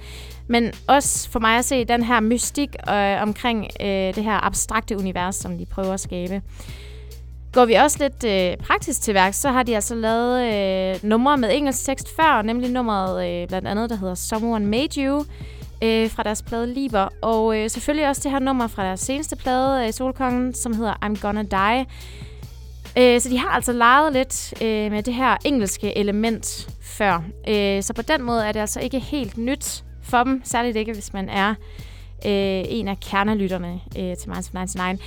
men 0.47 0.71
også 0.87 1.29
for 1.29 1.39
mig 1.39 1.57
at 1.57 1.65
se 1.65 1.85
den 1.85 2.03
her 2.03 2.19
mystik 2.19 2.69
øh, 2.89 3.21
omkring 3.21 3.67
øh, 3.81 3.87
det 3.87 4.23
her 4.23 4.45
abstrakte 4.45 4.97
univers, 4.97 5.35
som 5.35 5.57
de 5.57 5.65
prøver 5.65 5.93
at 5.93 5.99
skabe. 5.99 6.41
Går 7.53 7.65
vi 7.65 7.73
også 7.73 7.97
lidt 7.99 8.23
øh, 8.23 8.57
praktisk 8.57 9.01
til 9.01 9.13
værk, 9.13 9.33
så 9.33 9.51
har 9.51 9.63
de 9.63 9.75
altså 9.75 9.95
lavet 9.95 10.53
øh, 10.53 11.09
numre 11.09 11.37
med 11.37 11.49
engelsk 11.55 11.85
tekst 11.85 12.15
før, 12.15 12.41
nemlig 12.41 12.71
nummeret 12.71 13.27
øh, 13.27 13.47
blandt 13.47 13.67
andet, 13.67 13.89
der 13.89 13.95
hedder 13.95 14.15
Someone 14.15 14.65
Made 14.65 15.01
You, 15.01 15.25
øh, 15.83 16.09
fra 16.09 16.23
deres 16.23 16.41
plade 16.41 16.73
Liber. 16.73 17.09
Og 17.21 17.57
øh, 17.57 17.69
selvfølgelig 17.69 18.09
også 18.09 18.21
det 18.23 18.31
her 18.31 18.39
nummer 18.39 18.67
fra 18.67 18.83
deres 18.83 18.99
seneste 18.99 19.35
plade, 19.35 19.87
øh, 19.87 19.93
Solkongen, 19.93 20.53
som 20.53 20.75
hedder 20.75 20.93
I'm 20.93 21.21
Gonna 21.21 21.43
Die. 21.43 21.85
Øh, 22.97 23.21
så 23.21 23.29
de 23.29 23.37
har 23.37 23.49
altså 23.49 23.73
leget 23.73 24.13
lidt 24.13 24.53
øh, 24.61 24.91
med 24.91 25.03
det 25.03 25.13
her 25.13 25.37
engelske 25.45 25.97
element 25.97 26.69
før. 26.81 27.23
Øh, 27.47 27.83
så 27.83 27.93
på 27.93 28.01
den 28.01 28.21
måde 28.23 28.45
er 28.45 28.51
det 28.51 28.59
altså 28.59 28.79
ikke 28.79 28.99
helt 28.99 29.37
nyt 29.37 29.83
for 30.01 30.23
dem, 30.23 30.41
særligt 30.43 30.77
ikke 30.77 30.93
hvis 30.93 31.13
man 31.13 31.29
er 31.29 31.49
øh, 32.25 32.63
en 32.67 32.87
af 32.87 32.99
kernelytterne 32.99 33.79
øh, 33.97 34.17
til 34.17 34.29
Minds 34.29 34.47
of 34.47 34.53
99. 34.53 35.01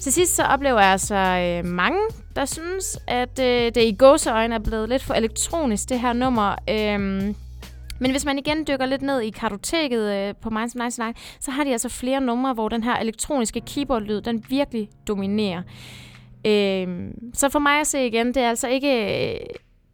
Til 0.00 0.12
sidst 0.12 0.36
så 0.36 0.42
oplever 0.42 0.80
jeg 0.80 0.92
altså 0.92 1.14
øh, 1.14 1.70
mange, 1.70 1.98
der 2.36 2.44
synes, 2.44 2.98
at 3.06 3.38
øh, 3.40 3.64
det 3.74 3.76
i 3.76 3.96
gåseøjne 3.98 4.54
er 4.54 4.58
blevet 4.58 4.88
lidt 4.88 5.02
for 5.02 5.14
elektronisk, 5.14 5.88
det 5.88 6.00
her 6.00 6.12
nummer. 6.12 6.50
Øh, 6.70 7.34
men 8.00 8.10
hvis 8.10 8.24
man 8.24 8.38
igen 8.38 8.66
dykker 8.68 8.86
lidt 8.86 9.02
ned 9.02 9.20
i 9.20 9.30
kartoteket 9.30 10.14
øh, 10.14 10.34
på 10.42 10.50
Minds 10.50 10.74
of 10.74 10.78
99, 10.78 11.16
så 11.40 11.50
har 11.50 11.64
de 11.64 11.72
altså 11.72 11.88
flere 11.88 12.20
numre, 12.20 12.54
hvor 12.54 12.68
den 12.68 12.82
her 12.82 12.96
elektroniske 12.96 13.60
keyboardlyd, 13.60 14.20
den 14.20 14.44
virkelig 14.48 14.88
dominerer. 15.08 15.62
Øh, 16.46 17.10
så 17.34 17.48
for 17.48 17.58
mig 17.58 17.80
at 17.80 17.86
se 17.86 18.06
igen, 18.06 18.26
det 18.26 18.42
er 18.42 18.48
altså 18.48 18.68
ikke... 18.68 19.30
Øh, 19.32 19.40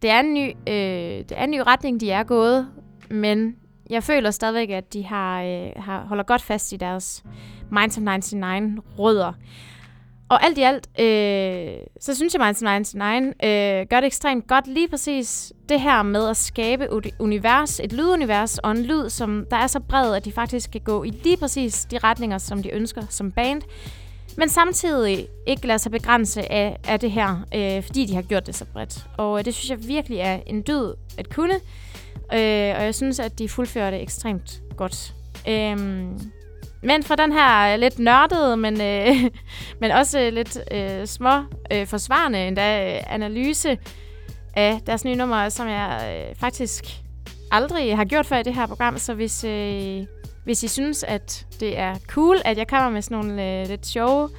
det 0.01 0.09
er 0.09 0.19
en 0.19 0.33
ny, 0.33 0.49
øh, 0.67 1.23
det 1.29 1.31
er 1.31 1.43
en 1.43 1.51
ny 1.51 1.59
retning, 1.67 2.01
de 2.01 2.11
er 2.11 2.23
gået, 2.23 2.67
men 3.09 3.55
jeg 3.89 4.03
føler 4.03 4.31
stadigvæk, 4.31 4.69
at 4.69 4.93
de 4.93 5.05
har, 5.05 5.43
øh, 5.43 5.69
har 5.75 6.05
holder 6.05 6.23
godt 6.23 6.41
fast 6.41 6.73
i 6.73 6.75
deres 6.75 7.23
Minds 7.71 7.97
of 7.97 8.03
99 8.03 8.79
rødder. 8.99 9.33
Og 10.29 10.43
alt 10.43 10.57
i 10.57 10.61
alt, 10.61 10.99
øh, 10.99 11.77
så 11.99 12.15
synes 12.15 12.33
jeg, 12.33 12.41
Minds 12.41 12.61
99 12.61 13.27
øh, 13.43 13.87
gør 13.89 13.99
det 13.99 14.05
ekstremt 14.07 14.47
godt 14.47 14.67
lige 14.67 14.87
præcis 14.87 15.53
det 15.69 15.81
her 15.81 16.03
med 16.03 16.29
at 16.29 16.37
skabe 16.37 16.83
et 16.83 17.11
univers, 17.19 17.79
et 17.79 17.93
lydunivers 17.93 18.57
og 18.57 18.71
en 18.71 18.83
lyd, 18.83 19.09
som 19.09 19.45
der 19.51 19.57
er 19.57 19.67
så 19.67 19.79
bred, 19.79 20.15
at 20.15 20.25
de 20.25 20.31
faktisk 20.31 20.71
kan 20.71 20.81
gå 20.81 21.03
i 21.03 21.09
lige 21.09 21.37
præcis 21.37 21.85
de 21.85 21.97
retninger, 21.97 22.37
som 22.37 22.63
de 22.63 22.73
ønsker 22.73 23.01
som 23.09 23.31
band. 23.31 23.61
Men 24.37 24.49
samtidig 24.49 25.27
ikke 25.47 25.67
lade 25.67 25.79
sig 25.79 25.91
begrænse 25.91 26.51
af, 26.51 26.77
af 26.87 26.99
det 26.99 27.11
her, 27.11 27.45
øh, 27.55 27.83
fordi 27.83 28.05
de 28.05 28.15
har 28.15 28.21
gjort 28.21 28.47
det 28.47 28.55
så 28.55 28.65
bredt. 28.65 29.05
Og 29.17 29.39
øh, 29.39 29.45
det 29.45 29.53
synes 29.53 29.69
jeg 29.69 29.87
virkelig 29.87 30.19
er 30.19 30.39
en 30.45 30.63
dyd 30.67 30.93
at 31.17 31.35
kunne. 31.35 31.55
Øh, 32.33 32.75
og 32.77 32.83
jeg 32.83 32.95
synes, 32.95 33.19
at 33.19 33.39
de 33.39 33.49
fuldfører 33.49 33.91
det 33.91 34.01
ekstremt 34.01 34.61
godt. 34.77 35.13
Øh, 35.47 36.07
men 36.85 37.03
for 37.03 37.15
den 37.15 37.31
her 37.31 37.73
øh, 37.73 37.79
lidt 37.79 37.99
nørdede, 37.99 38.57
men, 38.57 38.81
øh, 38.81 39.31
men 39.81 39.91
også 39.91 40.19
øh, 40.19 40.33
lidt 40.33 40.57
øh, 40.71 41.05
små 41.05 41.43
øh, 41.71 41.87
forsvarende 41.87 42.47
endda 42.47 42.95
øh, 42.95 43.13
analyse 43.13 43.77
af 44.55 44.79
deres 44.87 45.05
nye 45.05 45.15
nummer, 45.15 45.49
som 45.49 45.67
jeg 45.67 46.25
øh, 46.29 46.35
faktisk 46.35 46.85
aldrig 47.51 47.97
har 47.97 48.05
gjort 48.05 48.25
før 48.25 48.37
i 48.37 48.43
det 48.43 48.53
her 48.53 48.67
program. 48.67 48.97
Så 48.97 49.13
hvis, 49.13 49.43
øh, 49.43 50.05
hvis 50.43 50.63
I 50.63 50.67
synes, 50.67 51.03
at 51.03 51.45
det 51.59 51.77
er 51.79 51.95
cool, 52.07 52.37
at 52.45 52.57
jeg 52.57 52.67
kommer 52.67 52.89
med 52.89 53.01
sådan 53.01 53.17
nogle 53.17 53.61
øh, 53.61 53.67
lidt 53.67 53.87
sjove, 53.87 54.29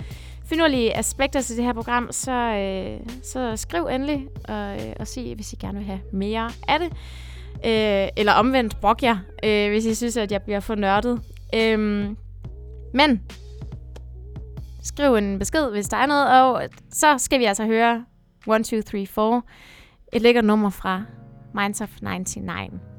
finurlige 0.44 0.97
aspekter 0.97 1.40
til 1.40 1.57
det 1.57 1.64
her 1.64 1.72
program, 1.72 2.09
så, 2.11 2.32
øh, 2.32 3.01
så 3.22 3.57
skriv 3.57 3.86
endelig 3.86 4.26
og, 4.49 4.74
øh, 4.74 4.92
og 5.01 5.07
sig, 5.07 5.34
hvis 5.34 5.53
I 5.53 5.57
gerne 5.57 5.78
vil 5.78 5.86
have 5.86 6.01
mere 6.12 6.51
af 6.68 6.78
det. 6.78 6.92
Øh, 7.66 8.09
eller 8.16 8.32
omvendt, 8.32 8.80
brok 8.80 9.03
jer, 9.03 9.16
øh, 9.44 9.70
hvis 9.70 9.84
I 9.84 9.94
synes, 9.94 10.16
at 10.16 10.32
jeg 10.32 10.42
bliver 10.42 10.61
for 10.61 10.74
nørdet. 10.74 11.20
Øh, 11.55 12.09
men 12.97 13.22
skriv 14.82 15.14
en 15.14 15.38
besked, 15.38 15.70
hvis 15.70 15.88
der 15.88 15.97
er 15.97 16.07
noget, 16.07 16.28
og 16.28 16.68
så 16.90 17.18
skal 17.18 17.40
vi 17.40 17.44
altså 17.44 17.64
høre 17.64 18.05
1, 18.57 18.64
2, 18.64 18.82
3, 18.82 19.07
4. 19.07 19.42
Et 20.12 20.22
lækkert 20.22 20.44
nummer 20.44 20.70
fra 20.70 21.03
Minds 21.55 21.80
of 21.80 22.01
99. 22.03 22.95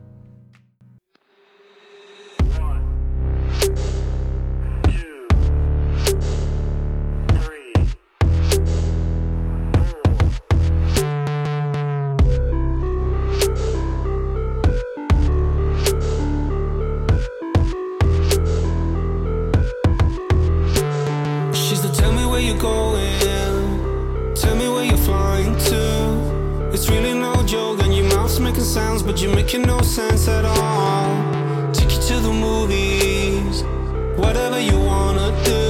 Where 22.37 22.45
you're 22.45 22.57
going, 22.59 24.35
tell 24.35 24.55
me 24.55 24.69
where 24.69 24.85
you're 24.85 25.05
flying 25.09 25.57
to. 25.57 26.69
It's 26.71 26.87
really 26.87 27.15
no 27.15 27.33
joke, 27.47 27.81
and 27.81 27.95
your 27.95 28.05
mouth's 28.13 28.39
making 28.39 28.63
sounds, 28.63 29.01
but 29.01 29.19
you're 29.19 29.33
making 29.33 29.63
no 29.63 29.81
sense 29.81 30.27
at 30.27 30.45
all. 30.45 31.73
Take 31.73 31.91
you 31.91 31.99
to 31.99 32.19
the 32.19 32.31
movies, 32.31 33.63
whatever 34.19 34.59
you 34.59 34.77
wanna 34.77 35.31
do. 35.45 35.66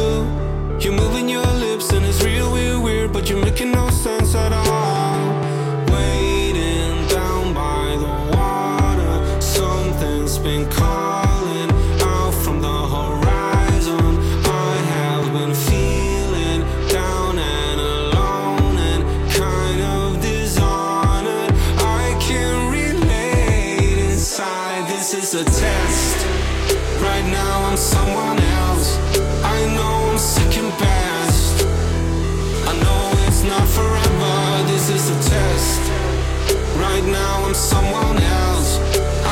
Someone 37.74 38.18
else. 38.44 38.72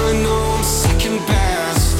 I 0.04 0.08
know 0.24 0.42
I'm 0.56 0.64
second 0.64 1.18
best. 1.28 1.96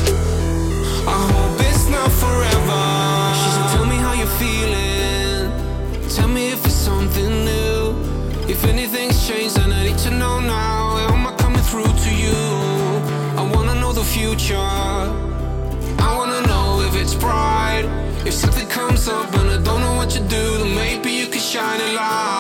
Tell 3.74 3.86
me 3.86 3.98
how 4.06 4.14
you're 4.22 4.36
feeling. 4.44 5.52
Tell 6.16 6.28
me 6.28 6.44
if 6.56 6.66
it's 6.66 6.80
something 6.90 7.32
new. 7.52 7.80
If 8.54 8.64
anything's 8.66 9.20
changed, 9.28 9.58
I 9.60 9.66
need 9.84 9.98
to 10.00 10.12
know 10.12 10.40
now. 10.40 10.98
Am 11.14 11.26
I 11.28 11.34
coming 11.44 11.64
through 11.70 11.92
to 12.06 12.12
you? 12.24 12.42
I 13.42 13.44
wanna 13.54 13.76
know 13.82 13.92
the 14.02 14.08
future. 14.16 14.72
I 16.08 16.10
wanna 16.18 16.42
know 16.50 16.68
if 16.88 16.94
it's 17.02 17.16
bright. 17.26 17.86
If 18.30 18.34
something 18.34 18.68
comes 18.68 19.08
up 19.08 19.30
and 19.40 19.48
I 19.56 19.58
don't 19.68 19.82
know 19.86 19.96
what 20.00 20.10
to 20.18 20.22
do, 20.36 20.44
then 20.60 20.72
maybe 20.84 21.10
you 21.20 21.28
could 21.28 21.46
shine 21.54 21.82
a 21.88 21.92
light. 21.94 22.35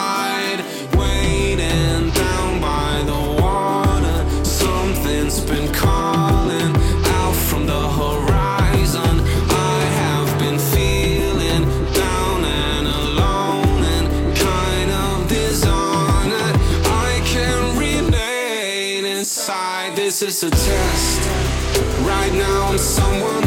A 20.43 20.49
test. 20.49 21.21
Right 22.01 22.33
now 22.33 22.67
I'm 22.67 22.77
someone 22.77 23.44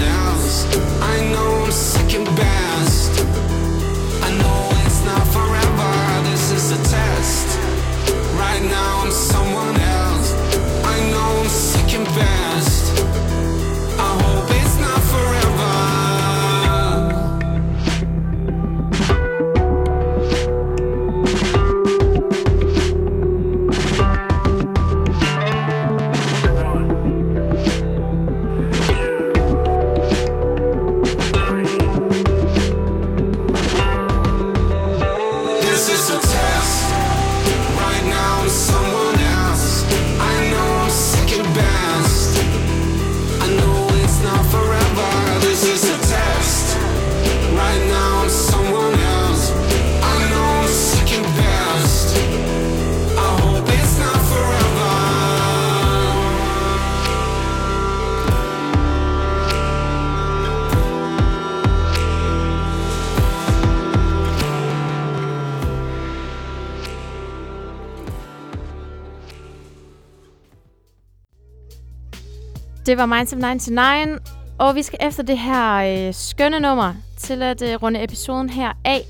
Det 72.88 72.98
var 72.98 73.06
Minds 73.06 73.32
of 73.32 73.38
99, 73.38 74.20
og 74.58 74.74
vi 74.74 74.82
skal 74.82 74.98
efter 75.02 75.22
det 75.22 75.38
her 75.38 75.74
øh, 76.08 76.14
skønne 76.14 76.60
nummer 76.60 76.94
til 77.16 77.42
at 77.42 77.62
øh, 77.62 77.82
runde 77.82 78.04
episoden 78.04 78.50
her 78.50 78.72
af. 78.84 79.00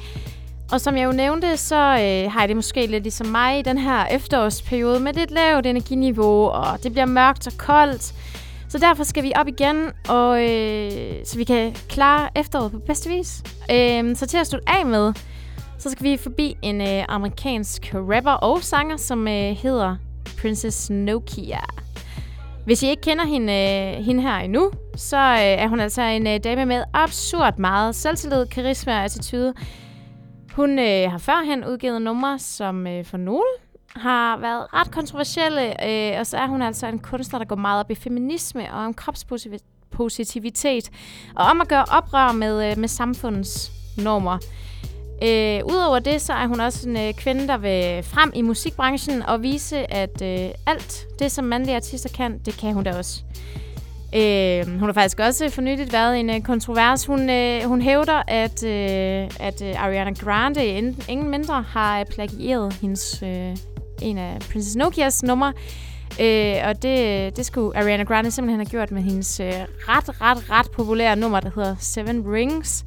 Og 0.73 0.81
som 0.81 0.97
jeg 0.97 1.05
jo 1.05 1.13
nævnte, 1.13 1.57
så 1.57 1.77
øh, 1.77 2.33
har 2.33 2.41
jeg 2.41 2.49
det 2.49 2.57
måske 2.57 2.87
lidt 2.87 3.03
ligesom 3.03 3.27
mig 3.27 3.59
i 3.59 3.63
den 3.63 3.79
her 3.79 4.07
efterårsperiode 4.07 5.01
med 5.01 5.13
lidt 5.13 5.31
lavt 5.31 5.67
energiniveau, 5.67 6.47
og 6.47 6.83
det 6.83 6.93
bliver 6.93 7.07
mørkt 7.07 7.47
og 7.47 7.53
koldt. 7.59 8.15
Så 8.69 8.79
derfor 8.79 9.05
skal 9.05 9.23
vi 9.23 9.33
op 9.37 9.49
igen, 9.49 9.91
og 10.09 10.51
øh, 10.51 11.13
så 11.25 11.37
vi 11.37 11.45
kan 11.45 11.75
klare 11.89 12.29
efteråret 12.37 12.73
på 12.73 12.79
bedste 12.79 13.11
vis. 13.11 13.43
Øh, 13.71 14.17
så 14.17 14.27
til 14.27 14.39
at 14.39 14.47
slutte 14.47 14.69
af 14.69 14.87
med, 14.87 15.13
så 15.79 15.91
skal 15.91 16.05
vi 16.05 16.17
forbi 16.17 16.57
en 16.63 16.81
øh, 16.81 17.05
amerikansk 17.09 17.95
rapper 17.95 18.33
og 18.33 18.63
sanger, 18.63 18.97
som 18.97 19.29
øh, 19.29 19.57
hedder 19.57 19.97
Princess 20.41 20.91
Nokia. 20.91 21.88
Hvis 22.69 22.83
I 22.83 22.89
ikke 22.89 23.03
kender 23.03 23.25
hende, 23.25 23.53
øh, 23.53 24.05
hende 24.05 24.23
her 24.23 24.37
endnu, 24.37 24.71
så 24.97 25.17
øh, 25.17 25.39
er 25.39 25.69
hun 25.69 25.81
altså 25.81 26.03
en 26.03 26.27
øh, 26.27 26.45
dame 26.45 26.67
med 26.67 26.85
absurd 26.95 27.59
meget 27.59 27.95
selvtillid, 27.95 28.47
karisma 28.47 28.93
og 28.93 29.05
attitude. 29.05 29.55
Hun 30.53 30.79
øh, 30.79 31.11
har 31.11 31.19
førhen 31.19 31.65
udgivet 31.65 32.03
numre, 32.03 32.39
som 32.39 32.87
øh, 32.87 33.05
for 33.05 33.17
nogle 33.17 33.45
har 33.97 34.37
været 34.37 34.75
ret 34.75 34.91
kontroversielle, 34.91 35.89
øh, 35.89 36.21
og 36.21 36.27
så 36.27 36.37
er 36.37 36.47
hun 36.47 36.63
altså 36.63 36.87
en 36.87 36.99
kunstner, 36.99 37.39
der 37.39 37.47
går 37.47 37.57
meget 37.57 37.81
op 37.81 37.91
i 37.91 37.95
feminisme 37.95 38.73
og 38.73 38.85
om 38.85 38.95
kropspositivitet, 38.95 40.91
og 41.37 41.45
om 41.45 41.61
at 41.61 41.69
gøre 41.69 41.85
oprør 41.85 42.33
med, 42.33 42.71
øh, 42.71 42.79
med 42.79 42.89
samfundets 42.89 43.73
normer. 43.99 44.39
Øh, 45.23 45.61
Udover 45.65 45.99
det, 45.99 46.21
så 46.21 46.33
er 46.33 46.47
hun 46.47 46.61
også 46.61 46.89
en 46.89 46.97
øh, 46.97 47.15
kvinde, 47.15 47.49
der 47.49 47.57
vil 47.57 48.03
frem 48.03 48.33
i 48.35 48.43
musikbranchen 48.43 49.23
og 49.23 49.43
vise, 49.43 49.93
at 49.93 50.23
øh, 50.23 50.51
alt 50.67 51.07
det, 51.19 51.33
som 51.33 51.45
mandlige 51.45 51.77
artister 51.77 52.09
kan, 52.09 52.39
det 52.39 52.57
kan 52.59 52.75
hun 52.75 52.85
da 52.85 52.97
også. 52.99 53.23
Øh, 54.15 54.79
hun 54.79 54.89
har 54.89 54.93
faktisk 54.93 55.21
også 55.21 55.51
for 55.51 55.61
nyligt 55.61 55.93
været 55.93 56.17
i 56.17 56.21
en 56.21 56.31
øh, 56.31 56.41
kontrovers. 56.41 57.07
Hun, 57.07 57.31
øh, 57.31 57.63
hun 57.63 57.83
hævder, 57.83 58.23
at, 58.29 58.65
øh, 58.65 59.31
at 59.41 59.63
øh, 59.63 59.85
Ariana 59.85 60.13
Grande 60.13 60.67
ingen 61.09 61.31
mindre 61.31 61.63
har 61.63 62.01
øh, 62.01 62.07
plagieret 62.07 62.73
hendes, 62.73 63.23
øh, 63.23 63.57
en 64.03 64.19
af 64.19 64.39
Princess 64.53 64.77
Nokias 64.77 65.23
numre. 65.23 65.53
Øh, 66.21 66.57
og 66.65 66.83
det, 66.83 67.37
det 67.37 67.47
skulle 67.47 67.79
Ariana 67.79 68.03
Grande 68.03 68.31
simpelthen 68.31 68.61
have 68.61 68.71
gjort 68.71 68.91
med 68.91 69.03
hendes 69.03 69.41
øh, 69.41 69.53
ret, 69.89 70.21
ret, 70.21 70.51
ret 70.51 70.71
populære 70.71 71.17
nummer, 71.17 71.41
der 71.41 71.51
hedder 71.55 71.77
Seven 71.81 72.25
Rings. 72.33 72.85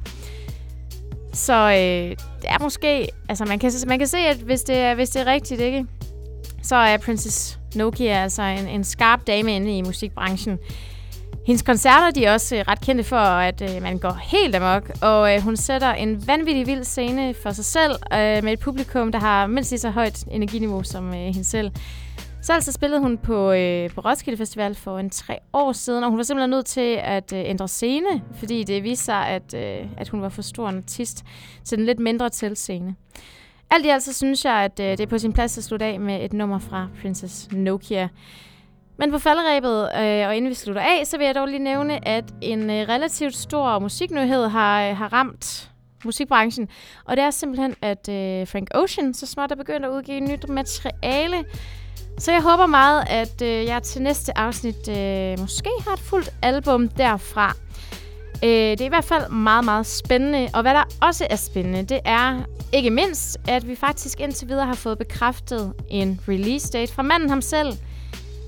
Så 1.32 1.54
øh, 1.54 2.16
det 2.42 2.50
er 2.50 2.62
måske... 2.62 3.08
Altså, 3.28 3.44
man 3.44 3.58
kan, 3.58 3.72
man 3.86 3.98
kan 3.98 4.08
se, 4.08 4.18
at 4.18 4.36
hvis 4.36 4.62
det, 4.62 4.78
er, 4.78 4.94
hvis 4.94 5.10
det 5.10 5.22
er 5.22 5.26
rigtigt, 5.26 5.60
ikke? 5.60 5.86
Så 6.62 6.76
er 6.76 6.96
Princess 6.96 7.58
Nokia 7.74 8.22
altså 8.22 8.42
en, 8.42 8.68
en 8.68 8.84
skarp 8.84 9.26
dame 9.26 9.56
inde 9.56 9.76
i 9.76 9.82
musikbranchen. 9.82 10.58
Hendes 11.46 11.62
koncerter 11.62 12.10
de 12.10 12.24
er 12.24 12.32
også 12.32 12.56
øh, 12.56 12.64
ret 12.68 12.80
kendte 12.80 13.04
for, 13.04 13.16
at 13.16 13.62
øh, 13.62 13.82
man 13.82 13.98
går 13.98 14.18
helt 14.22 14.54
amok, 14.54 14.90
og 15.00 15.34
øh, 15.34 15.42
hun 15.42 15.56
sætter 15.56 15.92
en 15.92 16.26
vanvittig 16.26 16.66
vild 16.66 16.84
scene 16.84 17.34
for 17.34 17.50
sig 17.50 17.64
selv, 17.64 17.92
øh, 17.92 18.44
med 18.44 18.52
et 18.52 18.58
publikum, 18.58 19.12
der 19.12 19.18
har 19.18 19.46
mindst 19.46 19.70
lige 19.70 19.80
så 19.80 19.90
højt 19.90 20.24
energiniveau 20.30 20.82
som 20.82 21.08
øh, 21.08 21.14
hende 21.14 21.44
selv. 21.44 21.70
Så 22.42 22.52
altså 22.52 22.72
spillede 22.72 23.00
hun 23.00 23.18
på, 23.18 23.52
øh, 23.52 23.90
på 23.90 24.00
Roskilde 24.00 24.38
Festival 24.38 24.74
for 24.74 24.98
en 24.98 25.10
tre 25.10 25.38
år 25.52 25.72
siden, 25.72 26.04
og 26.04 26.10
hun 26.10 26.18
var 26.18 26.22
simpelthen 26.22 26.50
nødt 26.50 26.66
til 26.66 26.98
at 27.02 27.32
øh, 27.32 27.40
ændre 27.44 27.68
scene, 27.68 28.22
fordi 28.34 28.64
det 28.64 28.82
viste 28.82 29.04
sig, 29.04 29.26
at, 29.28 29.54
øh, 29.54 29.86
at 29.96 30.08
hun 30.08 30.22
var 30.22 30.28
for 30.28 30.42
stor 30.42 30.68
en 30.68 30.76
artist 30.76 31.24
til 31.64 31.78
den 31.78 31.86
lidt 31.86 31.98
mindre 31.98 32.30
scene. 32.54 32.94
Alt 33.70 33.86
i 33.86 33.88
alt 33.88 34.02
så 34.02 34.12
synes 34.12 34.44
jeg, 34.44 34.54
at 34.54 34.80
øh, 34.80 34.86
det 34.86 35.00
er 35.00 35.06
på 35.06 35.18
sin 35.18 35.32
plads 35.32 35.58
at 35.58 35.64
slutte 35.64 35.86
af 35.86 36.00
med 36.00 36.24
et 36.24 36.32
nummer 36.32 36.58
fra 36.58 36.88
Princess 37.02 37.48
Nokia. 37.52 38.08
Men 38.96 39.10
på 39.10 39.18
falderæbet, 39.18 39.82
øh, 39.82 40.28
og 40.28 40.36
inden 40.36 40.48
vi 40.48 40.54
slutter 40.54 40.82
af, 40.82 41.06
så 41.06 41.18
vil 41.18 41.26
jeg 41.26 41.34
dog 41.34 41.48
lige 41.48 41.58
nævne, 41.58 42.08
at 42.08 42.24
en 42.40 42.70
øh, 42.70 42.88
relativt 42.88 43.36
stor 43.36 43.78
musiknyhed 43.78 44.46
har, 44.48 44.88
øh, 44.88 44.96
har 44.96 45.12
ramt 45.12 45.70
musikbranchen. 46.04 46.68
Og 47.04 47.16
det 47.16 47.24
er 47.24 47.30
simpelthen, 47.30 47.74
at 47.82 48.08
øh, 48.08 48.46
Frank 48.46 48.68
Ocean 48.74 49.14
så 49.14 49.26
småt 49.26 49.52
er 49.52 49.56
begyndt 49.56 49.86
at 49.86 49.90
udgive 49.90 50.20
nyt 50.20 50.48
materiale. 50.48 51.44
Så 52.18 52.32
jeg 52.32 52.42
håber 52.42 52.66
meget, 52.66 53.04
at 53.06 53.42
øh, 53.42 53.64
jeg 53.64 53.82
til 53.82 54.02
næste 54.02 54.38
afsnit 54.38 54.88
øh, 54.88 55.38
måske 55.40 55.70
har 55.84 55.92
et 55.92 56.00
fuldt 56.00 56.30
album 56.42 56.88
derfra. 56.88 57.56
Øh, 58.44 58.48
det 58.50 58.80
er 58.80 58.84
i 58.84 58.88
hvert 58.88 59.04
fald 59.04 59.28
meget, 59.30 59.64
meget 59.64 59.86
spændende. 59.86 60.48
Og 60.54 60.62
hvad 60.62 60.74
der 60.74 60.84
også 61.02 61.26
er 61.30 61.36
spændende, 61.36 61.82
det 61.82 62.00
er 62.04 62.40
ikke 62.72 62.90
mindst, 62.90 63.38
at 63.48 63.68
vi 63.68 63.76
faktisk 63.76 64.20
indtil 64.20 64.48
videre 64.48 64.66
har 64.66 64.74
fået 64.74 64.98
bekræftet 64.98 65.72
en 65.90 66.20
release 66.28 66.72
date 66.72 66.92
fra 66.92 67.02
manden 67.02 67.28
ham 67.28 67.40
selv. 67.40 67.72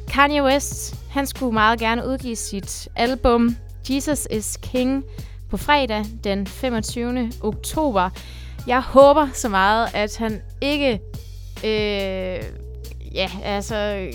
Kanye 0.09 0.43
West, 0.43 0.97
han 1.11 1.27
skulle 1.27 1.53
meget 1.53 1.79
gerne 1.79 2.07
udgive 2.09 2.37
sit 2.37 2.89
album 2.97 3.57
Jesus 3.91 4.27
is 4.31 4.59
King 4.63 5.05
på 5.51 5.57
fredag 5.57 6.05
den 6.25 6.47
25. 6.47 7.31
oktober. 7.41 8.11
Jeg 8.67 8.81
håber 8.81 9.29
så 9.33 9.49
meget, 9.49 9.89
at 9.95 10.17
han 10.17 10.43
ikke 10.61 11.01
øh, 11.65 12.43
ja, 13.15 13.31
altså, 13.45 14.09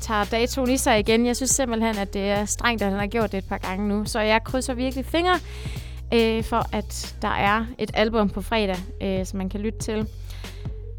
tager 0.00 0.24
datoen 0.24 0.70
i 0.70 0.76
sig 0.76 0.98
igen. 0.98 1.26
Jeg 1.26 1.36
synes 1.36 1.50
simpelthen, 1.50 1.98
at 1.98 2.14
det 2.14 2.22
er 2.22 2.44
strengt, 2.44 2.82
at 2.82 2.90
han 2.90 2.98
har 2.98 3.06
gjort 3.06 3.32
det 3.32 3.38
et 3.38 3.48
par 3.48 3.58
gange 3.58 3.88
nu. 3.88 4.04
Så 4.04 4.20
jeg 4.20 4.44
krydser 4.44 4.74
virkelig 4.74 5.04
fingre 5.06 5.38
øh, 6.14 6.44
for, 6.44 6.76
at 6.76 7.16
der 7.22 7.28
er 7.28 7.66
et 7.78 7.90
album 7.94 8.30
på 8.30 8.42
fredag, 8.42 8.76
øh, 9.02 9.26
som 9.26 9.38
man 9.38 9.48
kan 9.48 9.60
lytte 9.60 9.78
til. 9.78 10.08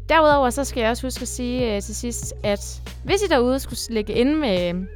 Derudover 0.08 0.50
så 0.50 0.64
skal 0.64 0.80
jeg 0.80 0.90
også 0.90 1.06
huske 1.06 1.22
at 1.22 1.28
sige 1.28 1.76
øh, 1.76 1.82
til 1.82 1.94
sidst, 1.94 2.34
at 2.44 2.82
hvis 3.04 3.22
I 3.22 3.26
derude 3.26 3.60
skulle 3.60 3.78
lægge 3.90 4.12
ind 4.12 4.34
med, 4.34 4.86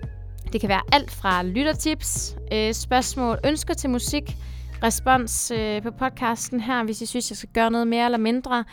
det 0.53 0.61
kan 0.61 0.69
være 0.69 0.83
alt 0.93 1.11
fra 1.11 1.43
lyttertips, 1.43 2.37
øh, 2.53 2.75
spørgsmål, 2.75 3.39
ønsker 3.45 3.75
til 3.75 3.91
musik, 3.91 4.37
respons 4.83 5.51
øh, 5.51 5.83
på 5.83 5.91
podcasten 5.91 6.61
her, 6.61 6.85
hvis 6.85 7.01
I 7.01 7.07
synes, 7.07 7.31
jeg 7.31 7.37
skal 7.37 7.49
gøre 7.55 7.71
noget 7.71 7.87
mere 7.87 8.05
eller 8.05 8.19
mindre, 8.19 8.65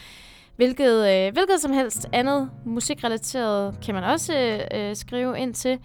Hvilket, 0.56 1.10
øh, 1.10 1.34
hvilket 1.34 1.62
som 1.62 1.74
helst 1.74 2.08
andet 2.14 2.50
musikrelateret 2.66 3.76
kan 3.86 3.96
man 3.96 4.04
også 4.04 4.62
øh, 4.74 4.96
skrive 4.96 5.40
ind 5.40 5.54
til. 5.54 5.80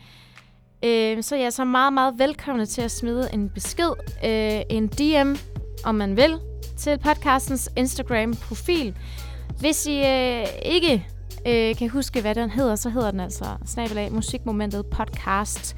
Øh, 0.84 1.22
så 1.22 1.36
jeg 1.36 1.44
er 1.44 1.50
så 1.50 1.64
meget, 1.64 1.92
meget 1.92 2.18
velkomne 2.18 2.66
til 2.66 2.82
at 2.82 2.90
smide 2.90 3.28
en 3.32 3.50
besked, 3.50 3.90
øh, 4.24 4.60
en 4.70 4.88
DM, 4.88 5.34
om 5.84 5.94
man 5.94 6.16
vil, 6.16 6.38
til 6.76 6.98
podcastens 6.98 7.70
Instagram-profil. 7.76 8.96
Hvis 9.60 9.86
I 9.86 10.06
øh, 10.06 10.46
ikke 10.62 11.06
øh, 11.46 11.76
kan 11.76 11.90
huske, 11.90 12.20
hvad 12.20 12.34
den 12.34 12.50
hedder, 12.50 12.76
så 12.76 12.90
hedder 12.90 13.10
den 13.10 13.20
altså 13.20 13.44
snabelag 13.66 14.12
Musikmomentet 14.12 14.86
Podcast. 14.86 15.76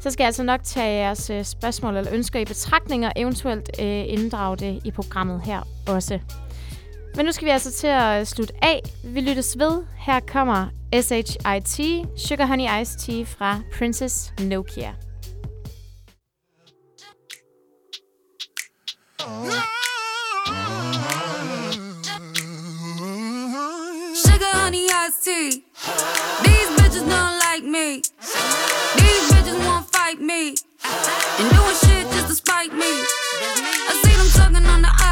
Så 0.00 0.10
skal 0.10 0.22
jeg 0.24 0.28
altså 0.28 0.42
nok 0.42 0.60
tage 0.64 0.90
jeres 0.90 1.30
øh, 1.30 1.44
spørgsmål 1.44 1.96
eller 1.96 2.14
ønsker 2.14 2.40
i 2.40 2.44
betragtning 2.44 3.06
og 3.06 3.12
eventuelt 3.16 3.70
øh, 3.80 4.04
inddrage 4.06 4.56
det 4.56 4.80
i 4.84 4.90
programmet 4.90 5.42
her 5.42 5.60
også. 5.86 6.18
Men 7.18 7.26
nu 7.26 7.32
skal 7.32 7.44
vi 7.44 7.50
altså 7.50 7.72
til 7.72 7.86
at 7.86 8.28
slutte 8.28 8.54
af. 8.62 8.82
Vi 9.04 9.20
lyttes 9.20 9.58
ved. 9.58 9.82
Her 9.96 10.20
kommer 10.20 10.66
S.H.I.T. 11.00 11.80
Sugar 12.28 12.46
Honey 12.46 12.82
Ice 12.82 12.98
Tea 12.98 13.24
fra 13.24 13.60
Princess 13.78 14.32
Nokia. 14.40 14.94
Sugar 24.24 24.52
honey 24.62 24.86
iced 25.02 25.24
tea. 25.24 25.50
These 26.46 26.70
bitches 26.78 27.04
don't 27.14 27.36
like 27.46 27.64
me. 27.76 27.88
These 29.00 29.24
bitches 29.30 29.58
won't 29.66 29.86
fight 29.96 30.20
me. 30.20 30.42
And 31.38 31.48
doing 31.54 31.76
shit 31.82 32.04
just 32.14 32.28
to 32.30 32.34
spite 32.34 32.72
me. 32.82 32.92
I 33.90 33.92
see 34.02 34.14
them 34.20 34.30
talking 34.38 34.66
on 34.74 34.82
the 34.82 35.07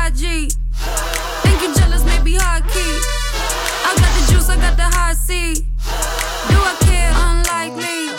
the 4.77 4.85
high 4.85 5.15
C. 5.15 5.55
Do 5.55 6.57
I 6.71 6.75
care? 6.87 7.13
Unlikely. 7.13 8.13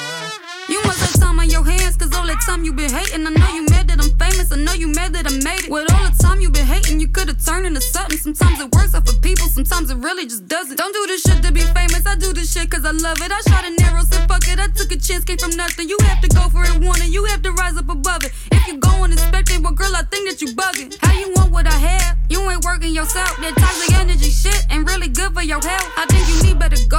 You 0.73 0.81
must 0.83 0.99
have 1.05 1.21
time 1.21 1.39
on 1.39 1.49
your 1.49 1.63
hands, 1.63 1.97
cause 1.97 2.13
all 2.15 2.25
that 2.27 2.41
time 2.45 2.63
you 2.63 2.73
been 2.73 2.89
hating. 2.89 3.25
I 3.25 3.29
know 3.29 3.47
you 3.53 3.65
I'm 3.67 3.86
famous, 4.19 4.51
I 4.51 4.57
know 4.57 4.73
you 4.73 4.87
mad 4.87 5.13
that 5.13 5.25
I 5.27 5.33
made 5.43 5.65
it. 5.65 5.71
With 5.71 5.91
all 5.93 6.05
the 6.09 6.17
time 6.17 6.41
you 6.41 6.49
been 6.49 6.65
hating, 6.65 6.99
you 6.99 7.07
could've 7.07 7.43
turned 7.43 7.65
into 7.65 7.81
something. 7.81 8.17
Sometimes 8.17 8.59
it 8.59 8.69
works 8.73 8.93
out 8.93 9.07
for 9.07 9.15
people, 9.19 9.47
sometimes 9.47 9.89
it 9.89 9.97
really 9.97 10.25
just 10.25 10.47
doesn't. 10.47 10.77
Don't 10.77 10.93
do 10.93 11.05
this 11.07 11.21
shit 11.21 11.41
to 11.43 11.51
be 11.51 11.61
famous, 11.61 12.05
I 12.05 12.15
do 12.15 12.33
this 12.33 12.51
shit 12.51 12.69
cause 12.69 12.85
I 12.85 12.91
love 12.91 13.17
it. 13.21 13.31
I 13.31 13.39
shot 13.49 13.63
an 13.65 13.75
arrow, 13.81 14.03
said 14.03 14.27
fuck 14.27 14.47
it, 14.47 14.59
I 14.59 14.67
took 14.67 14.91
a 14.91 14.97
chance, 14.97 15.23
came 15.23 15.37
from 15.37 15.55
nothing. 15.55 15.87
You 15.89 15.97
have 16.03 16.21
to 16.21 16.29
go 16.29 16.49
for 16.49 16.63
it, 16.63 16.75
want 16.83 16.99
it, 16.99 17.09
you 17.09 17.23
have 17.25 17.41
to 17.43 17.51
rise 17.51 17.77
up 17.77 17.89
above 17.89 18.23
it. 18.25 18.31
If 18.51 18.67
you 18.67 18.77
go 18.77 19.03
unexpected, 19.03 19.63
well 19.63 19.73
girl, 19.73 19.95
I 19.95 20.03
think 20.03 20.29
that 20.29 20.41
you 20.41 20.53
bugging. 20.53 20.97
How 21.01 21.13
you 21.13 21.33
want 21.35 21.51
what 21.51 21.67
I 21.67 21.77
have? 21.77 22.17
You 22.29 22.41
ain't 22.49 22.65
working 22.65 22.93
yourself. 22.93 23.37
That 23.37 23.55
toxic 23.55 23.95
energy 23.95 24.29
shit 24.29 24.65
ain't 24.69 24.87
really 24.87 25.07
good 25.07 25.33
for 25.33 25.43
your 25.43 25.61
health. 25.61 25.89
I 25.97 26.05
think 26.09 26.27
you 26.27 26.37
need 26.43 26.59
better 26.59 26.77
cause 26.89 26.96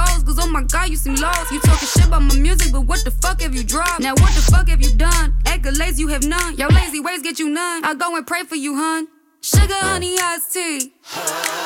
oh 0.49 0.51
my 0.51 0.63
god, 0.63 0.89
you 0.89 0.95
seem 0.95 1.15
lost. 1.15 1.51
You 1.51 1.59
talking 1.59 1.87
shit 1.87 2.07
about 2.07 2.23
my 2.23 2.35
music, 2.35 2.71
but 2.71 2.81
what 2.81 3.03
the 3.05 3.11
fuck 3.11 3.41
have 3.41 3.53
you 3.53 3.63
dropped? 3.63 3.99
Now 3.99 4.13
what 4.13 4.33
the 4.33 4.41
fuck 4.51 4.67
have 4.69 4.81
you 4.81 4.91
done? 4.95 5.35
Accolades 5.43 5.99
you 5.99 6.07
have 6.07 6.25
none. 6.25 6.57
Your 6.57 6.69
lazy 6.69 6.99
ways 6.99 7.21
get 7.21 7.39
you 7.39 7.49
none. 7.49 7.85
I'll 7.85 7.95
go 7.95 8.15
and 8.15 8.25
pray 8.25 8.43
for 8.43 8.55
you, 8.55 8.75
hun. 8.75 9.07
Sugar, 9.41 9.73
honey, 9.75 10.17
iced 10.19 10.53
tea. 10.53 10.93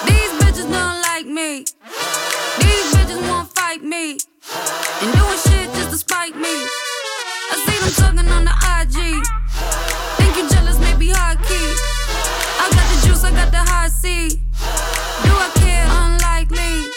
These 0.05 0.31
bitches 0.39 0.69
don't 0.69 1.01
like 1.01 1.25
me. 1.25 1.65
These 2.59 2.88
bitches 2.93 3.21
won't 3.29 3.49
fight 3.55 3.84
me. 3.84 4.19
And 5.01 5.09
doing 5.15 5.39
shit 5.47 5.67
just 5.75 5.89
to 5.91 5.97
spite 5.97 6.36
me. 6.36 6.53
I 7.51 7.55
see 7.65 7.77
them 7.79 7.93
talking 7.95 8.31
on 8.31 8.43
the 8.45 8.55
IG. 8.79 9.23
Think 10.17 10.38
you 10.38 10.49
jealous, 10.49 10.77
maybe 10.79 11.09
high 11.09 11.36
key. 11.47 11.67
I 12.59 12.67
got 12.69 12.86
the 12.91 13.07
juice, 13.07 13.23
I 13.23 13.31
got 13.31 13.49
the 13.49 13.63
high 13.63 13.88
C. 13.88 14.29
Do 14.29 15.31
I 15.31 15.49
care? 15.55 15.88
Unlikely. 15.88 16.91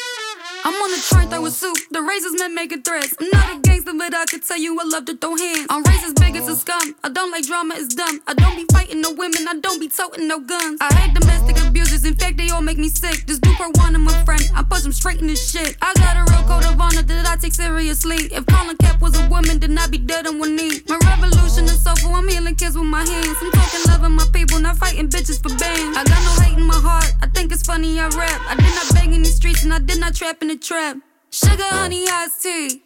I'm 0.66 0.74
on 0.74 0.90
the 0.90 0.98
train 1.08 1.25
The 1.36 2.02
razors 2.02 2.32
men 2.40 2.54
making 2.54 2.82
threats. 2.82 3.14
I'm 3.20 3.28
not 3.28 3.56
a 3.56 3.60
gangster, 3.60 3.92
but 3.92 4.14
I 4.14 4.24
can 4.24 4.40
tell 4.40 4.56
you 4.56 4.80
I 4.80 4.84
love 4.84 5.04
to 5.04 5.16
throw 5.16 5.36
hands. 5.36 5.66
I'm 5.68 5.84
racist, 5.84 6.18
big 6.18 6.34
as 6.34 6.48
a 6.48 6.56
scum. 6.56 6.96
I 7.04 7.10
don't 7.10 7.30
like 7.30 7.46
drama, 7.46 7.74
it's 7.76 7.94
dumb. 7.94 8.20
I 8.26 8.32
don't 8.32 8.56
be 8.56 8.64
fighting 8.72 9.02
no 9.02 9.12
women, 9.12 9.46
I 9.46 9.54
don't 9.60 9.78
be 9.78 9.88
toting 9.88 10.28
no 10.28 10.40
guns. 10.40 10.78
I 10.80 10.92
hate 10.94 11.12
domestic 11.12 11.60
abusers, 11.60 12.04
in 12.04 12.14
fact, 12.16 12.38
they 12.38 12.48
all 12.48 12.62
make 12.62 12.78
me 12.78 12.88
sick. 12.88 13.26
This 13.26 13.38
per 13.38 13.68
one 13.76 13.94
of 13.94 14.00
my 14.00 14.16
friend, 14.24 14.42
I 14.54 14.62
push 14.62 14.84
him 14.84 14.92
straight 14.92 15.20
in 15.20 15.26
this 15.26 15.50
shit. 15.50 15.76
I 15.82 15.92
got 15.96 16.16
a 16.16 16.24
real 16.32 16.44
code 16.48 16.64
of 16.64 16.80
honor 16.80 17.02
that 17.02 17.26
I 17.28 17.36
take 17.36 17.52
seriously. 17.52 18.16
If 18.32 18.46
Colin 18.46 18.76
Cap 18.78 19.02
was 19.02 19.16
a 19.16 19.28
woman, 19.28 19.60
then 19.60 19.76
I'd 19.76 19.90
be 19.90 19.98
dead 19.98 20.26
on 20.26 20.38
one 20.38 20.56
knee. 20.56 20.80
My 20.88 20.98
revolution 21.04 21.64
is 21.64 21.82
soulful, 21.82 22.14
I'm 22.14 22.26
healing 22.28 22.56
kids 22.56 22.76
with 22.76 22.88
my 22.88 23.04
hands. 23.04 23.36
I'm 23.40 23.52
talking 23.52 23.84
loving 23.88 24.16
my 24.16 24.26
people, 24.32 24.58
not 24.58 24.78
fighting 24.78 25.08
bitches 25.08 25.40
for 25.42 25.52
bands. 25.56 25.96
I 25.96 26.04
got 26.04 26.20
no 26.24 26.44
hate 26.44 26.58
in 26.58 26.64
my 26.64 26.80
heart, 26.80 27.12
I 27.22 27.26
think 27.28 27.52
it's 27.52 27.62
funny 27.62 28.00
I 28.00 28.08
rap. 28.08 28.40
I 28.48 28.56
did 28.56 28.74
not 28.74 28.94
bang 28.94 29.12
in 29.12 29.22
the 29.22 29.28
streets 29.28 29.64
and 29.64 29.72
I 29.72 29.78
did 29.78 30.00
not 30.00 30.14
trap 30.14 30.42
in 30.42 30.48
the 30.48 30.56
trap. 30.56 30.96
Sugar, 31.36 31.68
honey, 31.68 32.08
iced 32.08 32.42
tea. 32.42 32.80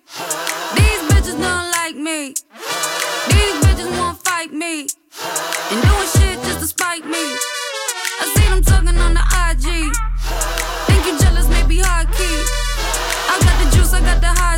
These 0.75 1.03
bitches 1.07 1.39
don't 1.39 1.71
like 1.71 1.95
me. 1.95 2.35
These 3.31 3.57
bitches 3.63 3.97
won't 3.97 4.19
fight 4.25 4.53
me. 4.53 4.89
And 5.71 5.81
doing 5.87 6.09
shit 6.19 6.37
just 6.43 6.59
to 6.59 6.67
spite 6.67 7.05
me. 7.05 7.25
I 8.21 8.35
see 8.35 8.49
them 8.51 8.65
talking 8.65 8.99
on 8.99 9.15
the 9.15 9.23
IG. 9.47 9.95
Think 10.89 11.07
you 11.07 11.17
jealous, 11.21 11.47
maybe 11.49 11.79
hard 11.79 12.09
key. 12.11 12.43
I 13.31 13.39
got 13.39 13.57
the 13.63 13.77
juice, 13.77 13.93
I 13.93 14.01
got 14.01 14.21
the 14.21 14.27
high. 14.27 14.50